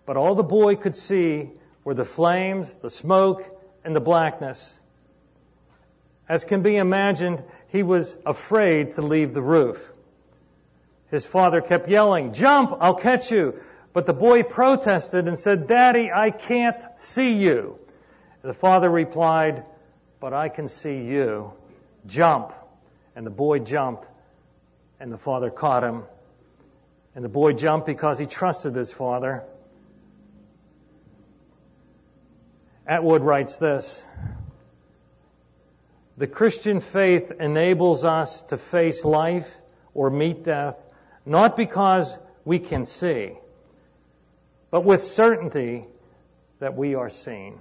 But 0.07 0.17
all 0.17 0.35
the 0.35 0.43
boy 0.43 0.75
could 0.75 0.97
see 0.97 1.53
were 1.85 1.95
the 1.95 2.05
flames, 2.05 2.77
the 2.77 2.91
smoke, 2.91 3.45
and 3.85 3.95
the 3.95 4.01
blackness. 4.01 4.79
As 6.29 6.45
can 6.45 6.63
be 6.63 6.77
imagined, 6.77 7.45
he 7.69 7.83
was 7.83 8.17
afraid 8.25 8.93
to 8.93 9.03
leave 9.03 9.35
the 9.35 9.43
roof. 9.43 9.93
His 11.11 11.27
father 11.27 11.61
kept 11.61 11.89
yelling, 11.89 12.33
Jump, 12.33 12.77
I'll 12.81 12.95
catch 12.95 13.31
you. 13.31 13.61
But 13.93 14.07
the 14.07 14.15
boy 14.15 14.43
protested 14.43 15.29
and 15.29 15.39
said, 15.39 15.69
Daddy, 15.69 16.11
I 16.13 16.31
can't 16.31 16.83
see 16.97 17.35
you. 17.35 17.79
The 18.43 18.55
father 18.55 18.91
replied, 18.91 19.65
But 20.19 20.33
I 20.33 20.49
can 20.49 20.69
see 20.69 21.05
you. 21.05 21.53
Jump. 22.07 22.53
And 23.15 23.25
the 23.25 23.31
boy 23.31 23.61
jumped, 23.61 24.09
and 24.99 25.13
the 25.13 25.19
father 25.19 25.51
caught 25.51 25.85
him. 25.85 26.03
And 27.15 27.25
the 27.25 27.29
boy 27.29 27.53
jumped 27.53 27.87
because 27.87 28.19
he 28.19 28.27
trusted 28.27 28.75
his 28.75 28.91
father. 28.91 29.45
Atwood 32.87 33.23
writes 33.23 33.57
this 33.57 34.07
The 36.17 36.27
Christian 36.27 36.81
faith 36.81 37.33
enables 37.41 38.05
us 38.05 38.43
to 38.45 38.57
face 38.57 39.05
life 39.05 39.51
or 39.95 40.11
meet 40.11 40.45
death 40.45 40.77
not 41.27 41.57
because 41.57 42.17
we 42.45 42.59
can 42.59 42.85
see, 42.85 43.33
but 44.71 44.85
with 44.85 45.03
certainty 45.03 45.87
that 46.59 46.77
we 46.77 46.95
are 46.95 47.09
seen. 47.09 47.61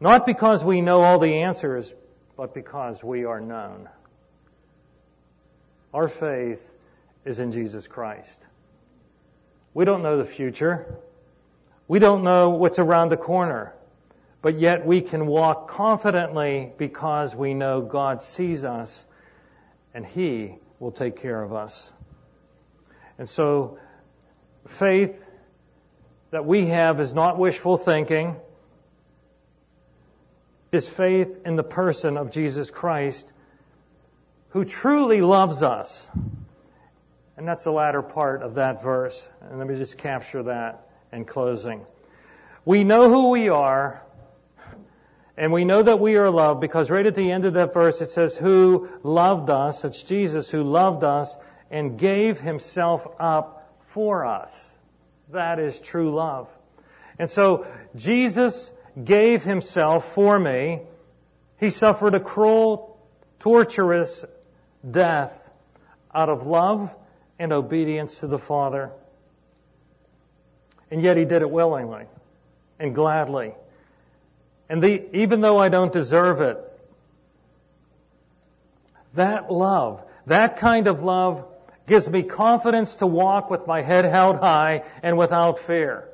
Not 0.00 0.26
because 0.26 0.64
we 0.64 0.80
know 0.80 1.02
all 1.02 1.18
the 1.18 1.42
answers, 1.42 1.92
but 2.36 2.52
because 2.52 3.02
we 3.02 3.24
are 3.24 3.40
known. 3.40 3.88
Our 5.92 6.08
faith 6.08 6.74
is 7.24 7.38
in 7.38 7.52
Jesus 7.52 7.86
Christ. 7.86 8.40
We 9.72 9.84
don't 9.84 10.02
know 10.02 10.18
the 10.18 10.24
future. 10.24 10.98
We 11.86 12.00
don't 12.00 12.24
know 12.24 12.50
what's 12.50 12.80
around 12.80 13.10
the 13.10 13.16
corner. 13.16 13.73
But 14.44 14.58
yet 14.58 14.84
we 14.84 15.00
can 15.00 15.26
walk 15.26 15.68
confidently 15.68 16.70
because 16.76 17.34
we 17.34 17.54
know 17.54 17.80
God 17.80 18.22
sees 18.22 18.62
us 18.62 19.06
and 19.94 20.04
He 20.04 20.56
will 20.78 20.92
take 20.92 21.16
care 21.16 21.42
of 21.42 21.54
us. 21.54 21.90
And 23.16 23.26
so 23.26 23.78
faith 24.66 25.24
that 26.30 26.44
we 26.44 26.66
have 26.66 27.00
is 27.00 27.14
not 27.14 27.38
wishful 27.38 27.78
thinking. 27.78 28.36
Is 30.72 30.86
faith 30.86 31.40
in 31.46 31.56
the 31.56 31.64
person 31.64 32.18
of 32.18 32.30
Jesus 32.30 32.70
Christ 32.70 33.32
who 34.50 34.66
truly 34.66 35.22
loves 35.22 35.62
us. 35.62 36.10
And 37.38 37.48
that's 37.48 37.64
the 37.64 37.72
latter 37.72 38.02
part 38.02 38.42
of 38.42 38.56
that 38.56 38.82
verse. 38.82 39.26
And 39.40 39.58
let 39.58 39.66
me 39.66 39.76
just 39.76 39.96
capture 39.96 40.42
that 40.42 40.86
in 41.14 41.24
closing. 41.24 41.86
We 42.66 42.84
know 42.84 43.08
who 43.08 43.30
we 43.30 43.48
are, 43.48 44.03
and 45.36 45.52
we 45.52 45.64
know 45.64 45.82
that 45.82 45.98
we 45.98 46.16
are 46.16 46.30
loved 46.30 46.60
because 46.60 46.90
right 46.90 47.04
at 47.04 47.14
the 47.14 47.32
end 47.32 47.44
of 47.44 47.54
that 47.54 47.74
verse 47.74 48.00
it 48.00 48.10
says, 48.10 48.36
Who 48.36 48.88
loved 49.02 49.50
us? 49.50 49.84
It's 49.84 50.02
Jesus 50.02 50.48
who 50.48 50.62
loved 50.62 51.02
us 51.02 51.36
and 51.70 51.98
gave 51.98 52.38
himself 52.38 53.06
up 53.18 53.74
for 53.86 54.24
us. 54.24 54.70
That 55.32 55.58
is 55.58 55.80
true 55.80 56.14
love. 56.14 56.48
And 57.18 57.28
so 57.28 57.66
Jesus 57.96 58.72
gave 59.02 59.42
himself 59.42 60.12
for 60.12 60.38
me. 60.38 60.82
He 61.58 61.70
suffered 61.70 62.14
a 62.14 62.20
cruel, 62.20 62.96
torturous 63.40 64.24
death 64.88 65.40
out 66.14 66.28
of 66.28 66.46
love 66.46 66.96
and 67.40 67.52
obedience 67.52 68.20
to 68.20 68.28
the 68.28 68.38
Father. 68.38 68.92
And 70.90 71.02
yet 71.02 71.16
he 71.16 71.24
did 71.24 71.42
it 71.42 71.50
willingly 71.50 72.04
and 72.78 72.94
gladly. 72.94 73.54
And 74.74 74.82
the, 74.82 75.16
even 75.16 75.40
though 75.40 75.56
I 75.56 75.68
don't 75.68 75.92
deserve 75.92 76.40
it, 76.40 76.58
that 79.12 79.48
love, 79.48 80.02
that 80.26 80.56
kind 80.56 80.88
of 80.88 81.00
love 81.00 81.46
gives 81.86 82.08
me 82.08 82.24
confidence 82.24 82.96
to 82.96 83.06
walk 83.06 83.50
with 83.50 83.68
my 83.68 83.82
head 83.82 84.04
held 84.04 84.40
high 84.40 84.82
and 85.00 85.16
without 85.16 85.60
fear. 85.60 86.08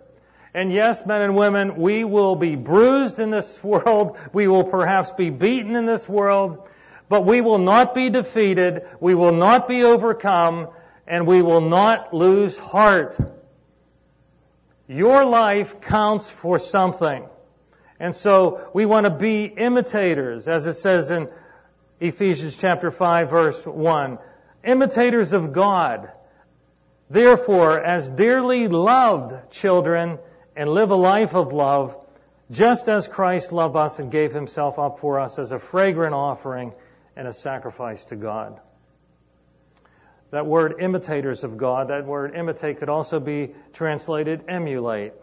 And 0.53 0.71
yes, 0.71 1.07
men 1.07 1.23
and 1.23 1.37
women, 1.37 1.77
we 1.77 2.05
will 2.05 2.37
be 2.37 2.55
bruised 2.55 3.19
in 3.19 3.31
this 3.31 3.59
world. 3.65 4.19
We 4.35 4.47
will 4.47 4.65
perhaps 4.65 5.11
be 5.11 5.31
beaten 5.31 5.75
in 5.75 5.87
this 5.87 6.07
world, 6.07 6.69
but 7.09 7.25
we 7.25 7.41
will 7.41 7.61
not 7.61 7.95
be 7.95 8.11
defeated. 8.11 8.83
We 9.01 9.15
will 9.15 9.33
not 9.33 9.69
be 9.69 9.85
overcome 9.85 10.69
and 11.07 11.27
we 11.27 11.41
will 11.41 11.63
not 11.63 12.13
lose 12.13 12.59
heart. 12.59 13.17
Your 14.87 15.25
life 15.25 15.81
counts 15.81 16.29
for 16.29 16.59
something. 16.59 17.25
And 18.01 18.17
so 18.17 18.69
we 18.75 18.87
want 18.87 19.05
to 19.05 19.11
be 19.11 19.45
imitators, 19.45 20.49
as 20.49 20.67
it 20.67 20.75
says 20.75 21.11
in 21.11 21.29
Ephesians 22.01 22.57
chapter 22.57 22.91
5 22.91 23.31
verse 23.31 23.65
1 23.65 24.19
imitators 24.65 25.33
of 25.33 25.53
God. 25.53 26.11
Therefore, 27.09 27.81
as 27.81 28.11
dearly 28.11 28.69
loved 28.69 29.51
children, 29.51 30.19
and 30.57 30.69
live 30.69 30.91
a 30.91 30.97
life 30.97 31.35
of 31.35 31.53
love, 31.53 31.97
just 32.51 32.89
as 32.89 33.09
Christ 33.09 33.53
loved 33.53 33.77
us 33.77 33.99
and 33.99 34.11
gave 34.11 34.33
himself 34.33 34.79
up 34.79 34.99
for 34.99 35.21
us 35.21 35.39
as 35.39 35.53
a 35.53 35.59
fragrant 35.59 36.15
offering 36.15 36.73
and 37.17 37.29
a 37.29 37.33
sacrifice 37.33 38.05
to 38.07 38.17
God. 38.17 38.61
That 40.31 40.47
word 40.47 40.77
imitators 40.79 41.45
of 41.45 41.57
God, 41.57 41.89
that 41.89 42.05
word 42.05 42.35
imitate 42.35 42.79
could 42.79 42.89
also 42.89 43.21
be 43.21 43.53
translated 43.73 44.45
emulate. 44.49 45.15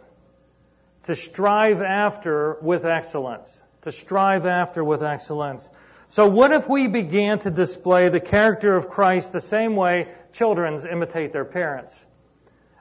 To 1.03 1.15
strive 1.15 1.81
after 1.81 2.57
with 2.61 2.85
excellence. 2.85 3.61
To 3.83 3.91
strive 3.91 4.45
after 4.45 4.83
with 4.83 5.03
excellence. 5.03 5.69
So 6.09 6.27
what 6.27 6.51
if 6.51 6.69
we 6.69 6.87
began 6.87 7.39
to 7.39 7.51
display 7.51 8.09
the 8.09 8.19
character 8.19 8.75
of 8.75 8.89
Christ 8.89 9.33
the 9.33 9.41
same 9.41 9.75
way 9.75 10.07
children 10.33 10.85
imitate 10.87 11.33
their 11.33 11.45
parents? 11.45 12.05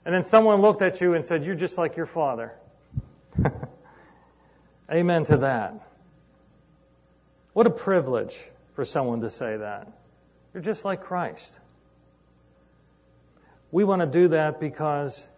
And 0.04 0.14
then 0.14 0.22
someone 0.22 0.60
looked 0.60 0.82
at 0.82 1.00
you 1.00 1.14
and 1.14 1.24
said, 1.24 1.44
You're 1.44 1.56
just 1.56 1.76
like 1.76 1.96
your 1.96 2.06
father. 2.06 2.52
Amen 4.90 5.24
to 5.24 5.38
that. 5.38 5.88
What 7.52 7.66
a 7.66 7.70
privilege 7.70 8.36
for 8.74 8.84
someone 8.84 9.22
to 9.22 9.30
say 9.30 9.56
that. 9.56 9.90
You're 10.54 10.62
just 10.62 10.84
like 10.84 11.02
Christ. 11.02 11.52
We 13.72 13.82
want 13.82 14.00
to 14.00 14.06
do 14.06 14.28
that 14.28 14.60
because 14.60 15.28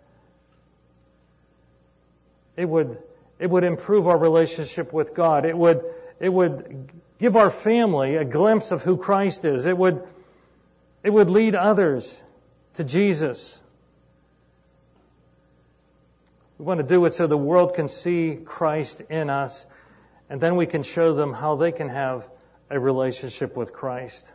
it 2.58 2.68
would, 2.68 2.98
it 3.38 3.48
would 3.48 3.62
improve 3.62 4.08
our 4.08 4.18
relationship 4.18 4.92
with 4.92 5.14
God. 5.14 5.46
It 5.46 5.56
would, 5.56 5.84
it 6.18 6.28
would 6.28 6.90
give 7.20 7.36
our 7.36 7.50
family 7.50 8.16
a 8.16 8.24
glimpse 8.24 8.72
of 8.72 8.82
who 8.82 8.96
Christ 8.96 9.44
is. 9.44 9.64
It 9.64 9.78
would, 9.78 10.02
it 11.04 11.10
would 11.10 11.30
lead 11.30 11.54
others 11.54 12.20
to 12.74 12.82
Jesus. 12.82 13.60
We 16.58 16.64
want 16.64 16.78
to 16.80 16.86
do 16.86 17.04
it 17.04 17.14
so 17.14 17.28
the 17.28 17.36
world 17.36 17.74
can 17.74 17.86
see 17.86 18.36
Christ 18.44 19.02
in 19.08 19.30
us, 19.30 19.64
and 20.28 20.40
then 20.40 20.56
we 20.56 20.66
can 20.66 20.82
show 20.82 21.14
them 21.14 21.32
how 21.32 21.54
they 21.54 21.70
can 21.70 21.88
have 21.88 22.28
a 22.70 22.80
relationship 22.80 23.56
with 23.56 23.72
Christ. 23.72 24.32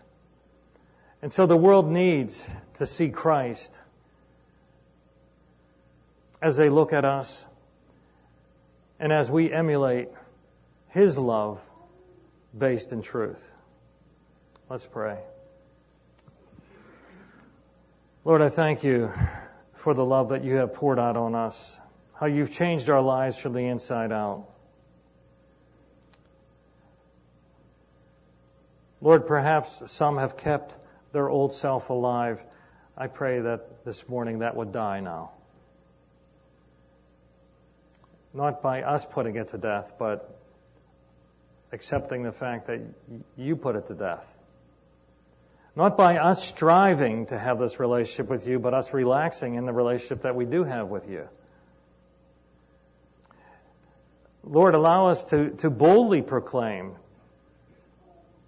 And 1.22 1.34
so 1.34 1.46
the 1.46 1.58
world 1.58 1.92
needs 1.92 2.42
to 2.76 2.86
see 2.86 3.10
Christ 3.10 3.78
as 6.42 6.56
they 6.56 6.70
look 6.70 6.94
at 6.94 7.04
us 7.04 7.46
and 9.04 9.12
as 9.12 9.30
we 9.30 9.52
emulate 9.52 10.08
His 10.88 11.18
love 11.18 11.60
based 12.58 12.94
in 12.94 13.02
truth. 13.02 13.44
Let's 14.70 14.86
pray. 14.86 15.20
Lord, 18.24 18.42
I 18.42 18.48
thank 18.48 18.86
you 18.86 19.12
for 19.74 19.94
the 19.94 20.06
love 20.06 20.30
that 20.30 20.46
you 20.46 20.56
have 20.56 20.74
poured 20.74 21.00
out 21.00 21.18
on 21.18 21.36
us, 21.36 21.78
how 22.16 22.28
you've 22.28 22.52
changed 22.52 22.90
our 22.90 23.02
lives 23.02 23.36
from 23.36 23.52
the 23.52 23.66
inside 23.66 24.14
out. 24.14 24.46
Lord, 29.02 29.28
perhaps 29.28 29.84
some 29.92 30.18
have 30.18 30.38
kept 30.38 30.78
their 31.12 31.28
old 31.28 31.54
self 31.54 31.90
alive. 31.90 32.42
I 32.98 33.08
pray 33.08 33.42
that 33.42 33.84
this 33.84 34.08
morning 34.08 34.40
that 34.40 34.56
would 34.56 34.72
die 34.72 35.02
now. 35.02 35.32
Not 38.34 38.62
by 38.62 38.82
us 38.82 39.06
putting 39.06 39.36
it 39.36 39.50
to 39.50 39.58
death, 39.58 39.94
but 40.00 40.40
accepting 41.72 42.24
the 42.24 42.32
fact 42.32 42.68
that 42.68 42.82
you 43.38 43.56
put 43.56 43.76
it 43.76 43.88
to 43.88 43.94
death. 43.94 44.38
Not 45.76 45.98
by 45.98 46.18
us 46.18 46.44
striving 46.44 47.28
to 47.28 47.38
have 47.38 47.58
this 47.58 47.80
relationship 47.80 48.30
with 48.30 48.46
you, 48.48 48.60
but 48.60 48.74
us 48.74 48.94
relaxing 48.94 49.56
in 49.56 49.66
the 49.66 49.74
relationship 49.74 50.22
that 50.22 50.36
we 50.36 50.46
do 50.46 50.64
have 50.64 50.90
with 50.90 51.10
you. 51.10 51.28
Lord, 54.44 54.76
allow 54.76 55.08
us 55.08 55.26
to, 55.26 55.52
to 55.58 55.70
boldly 55.70 56.22
proclaim 56.22 56.96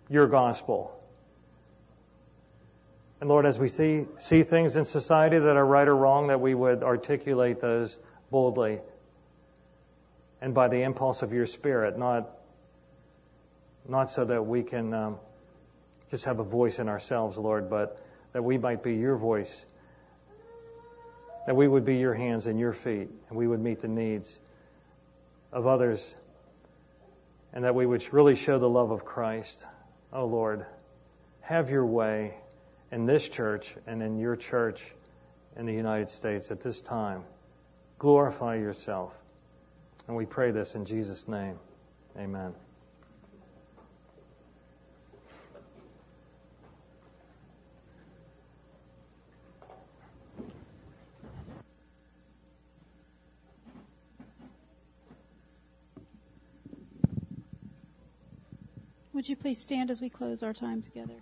your 0.10 0.28
gospel. 0.28 0.92
And 3.22 3.30
Lord, 3.30 3.46
as 3.46 3.58
we 3.58 3.70
see, 3.70 4.06
see 4.18 4.44
things 4.44 4.76
in 4.76 4.86
society 4.86 5.40
that 5.40 5.56
are 5.56 5.66
right 5.66 5.88
or 5.88 5.96
wrong, 5.96 6.28
that 6.28 6.42
we 6.42 6.54
would 6.54 6.84
articulate 6.84 7.60
those 7.60 7.98
boldly 8.30 8.82
and 10.46 10.54
by 10.54 10.68
the 10.68 10.84
impulse 10.84 11.24
of 11.24 11.34
your 11.34 11.48
spirit, 11.48 11.98
not 11.98 12.30
not 13.90 14.12
so 14.12 14.26
that 14.26 14.46
we 14.46 14.62
can 14.62 14.94
um, 14.94 15.18
just 16.12 16.26
have 16.26 16.40
a 16.40 16.44
voice 16.44 16.78
in 16.78 16.88
ourselves, 16.88 17.36
Lord, 17.36 17.68
but 17.68 18.00
that 18.32 18.44
we 18.44 18.60
might 18.60 18.84
be 18.84 18.94
your 18.94 19.16
voice, 19.18 19.66
that 21.48 21.56
we 21.56 21.68
would 21.68 21.84
be 21.84 21.96
your 21.96 22.14
hands 22.14 22.46
and 22.46 22.60
your 22.60 22.74
feet, 22.74 23.10
and 23.28 23.40
we 23.40 23.48
would 23.48 23.60
meet 23.60 23.82
the 23.82 23.88
needs 23.88 24.40
of 25.52 25.66
others, 25.66 26.14
and 27.52 27.64
that 27.64 27.74
we 27.74 27.88
would 27.88 28.14
really 28.14 28.36
show 28.36 28.60
the 28.60 28.70
love 28.70 28.92
of 28.92 29.04
Christ. 29.04 29.66
Oh, 30.14 30.26
Lord, 30.26 30.68
have 31.42 31.72
your 31.72 31.88
way 31.88 32.36
in 32.92 33.08
this 33.08 33.28
church 33.28 33.76
and 33.88 34.04
in 34.04 34.20
your 34.20 34.36
church 34.36 34.94
in 35.56 35.66
the 35.66 35.74
United 35.74 36.12
States 36.12 36.52
at 36.52 36.62
this 36.62 36.82
time. 36.82 37.24
Glorify 37.98 38.58
yourself. 38.58 39.12
And 40.08 40.16
we 40.16 40.26
pray 40.26 40.52
this 40.52 40.76
in 40.76 40.86
Jesus' 40.86 41.28
name. 41.28 41.58
Amen. 42.18 42.54
Would 59.14 59.30
you 59.30 59.36
please 59.36 59.60
stand 59.60 59.90
as 59.90 60.02
we 60.02 60.10
close 60.10 60.44
our 60.44 60.54
time 60.54 60.82
together? 60.82 61.16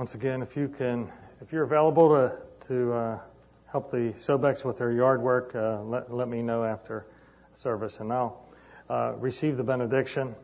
Once 0.00 0.14
again, 0.14 0.40
if 0.40 0.56
you 0.56 0.66
can, 0.66 1.12
if 1.42 1.52
you're 1.52 1.62
available 1.62 2.08
to 2.08 2.66
to 2.68 2.90
uh, 2.90 3.18
help 3.66 3.90
the 3.90 4.14
Sobeks 4.16 4.64
with 4.64 4.78
their 4.78 4.90
yard 4.90 5.20
work, 5.20 5.54
uh, 5.54 5.82
let 5.82 6.10
let 6.10 6.26
me 6.26 6.40
know 6.40 6.64
after 6.64 7.04
service, 7.56 8.00
and 8.00 8.10
I'll 8.10 8.42
uh, 8.88 9.12
receive 9.18 9.58
the 9.58 9.62
benediction. 9.62 10.34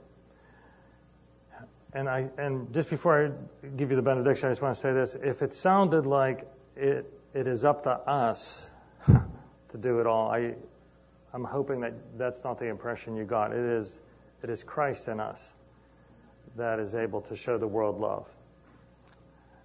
And 1.95 2.07
I 2.07 2.29
and 2.37 2.75
just 2.75 2.91
before 2.91 3.25
I 3.25 3.67
give 3.79 3.89
you 3.89 3.97
the 3.97 4.03
benediction, 4.03 4.47
I 4.47 4.51
just 4.51 4.61
want 4.61 4.75
to 4.75 4.81
say 4.83 4.93
this: 4.93 5.15
if 5.15 5.41
it 5.41 5.55
sounded 5.55 6.05
like 6.05 6.47
it 6.77 7.11
it 7.33 7.49
is 7.49 7.65
up 7.65 7.85
to 7.85 7.93
us 7.93 8.69
to 9.07 9.79
do 9.81 10.01
it 10.01 10.07
all, 10.07 10.31
I 10.31 10.53
I'm 11.33 11.45
hoping 11.45 11.81
that 11.81 11.95
that's 12.19 12.45
not 12.45 12.59
the 12.59 12.67
impression 12.67 13.17
you 13.17 13.25
got. 13.25 13.53
It 13.53 13.65
is 13.65 14.03
it 14.43 14.51
is 14.51 14.63
Christ 14.63 15.09
in 15.09 15.19
us 15.19 15.51
that 16.57 16.79
is 16.79 16.95
able 16.95 17.23
to 17.23 17.37
show 17.37 17.57
the 17.57 17.67
world 17.67 17.99
love. 17.99 18.29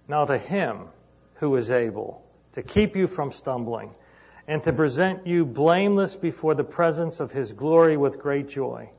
Now 0.08 0.24
to 0.24 0.38
him 0.38 0.88
who 1.34 1.56
is 1.56 1.70
able 1.70 2.24
to 2.52 2.62
keep 2.62 2.96
you 2.96 3.06
from 3.06 3.32
stumbling 3.32 3.94
and 4.46 4.62
to 4.64 4.72
present 4.72 5.26
you 5.26 5.44
blameless 5.44 6.16
before 6.16 6.54
the 6.54 6.64
presence 6.64 7.20
of 7.20 7.30
his 7.30 7.52
glory 7.52 7.96
with 7.96 8.18
great 8.18 8.48
joy. 8.48 8.90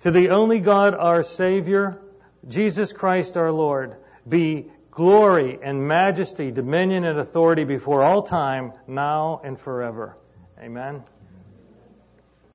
To 0.00 0.10
the 0.10 0.30
only 0.30 0.60
God 0.60 0.94
our 0.94 1.22
Savior, 1.22 2.00
Jesus 2.48 2.92
Christ 2.92 3.36
our 3.36 3.52
Lord, 3.52 3.96
be 4.28 4.70
glory 4.90 5.58
and 5.62 5.86
majesty, 5.86 6.50
dominion 6.50 7.04
and 7.04 7.18
authority 7.18 7.64
before 7.64 8.02
all 8.02 8.22
time, 8.22 8.72
now 8.86 9.40
and 9.44 9.58
forever. 9.58 10.16
Amen. 10.58 11.02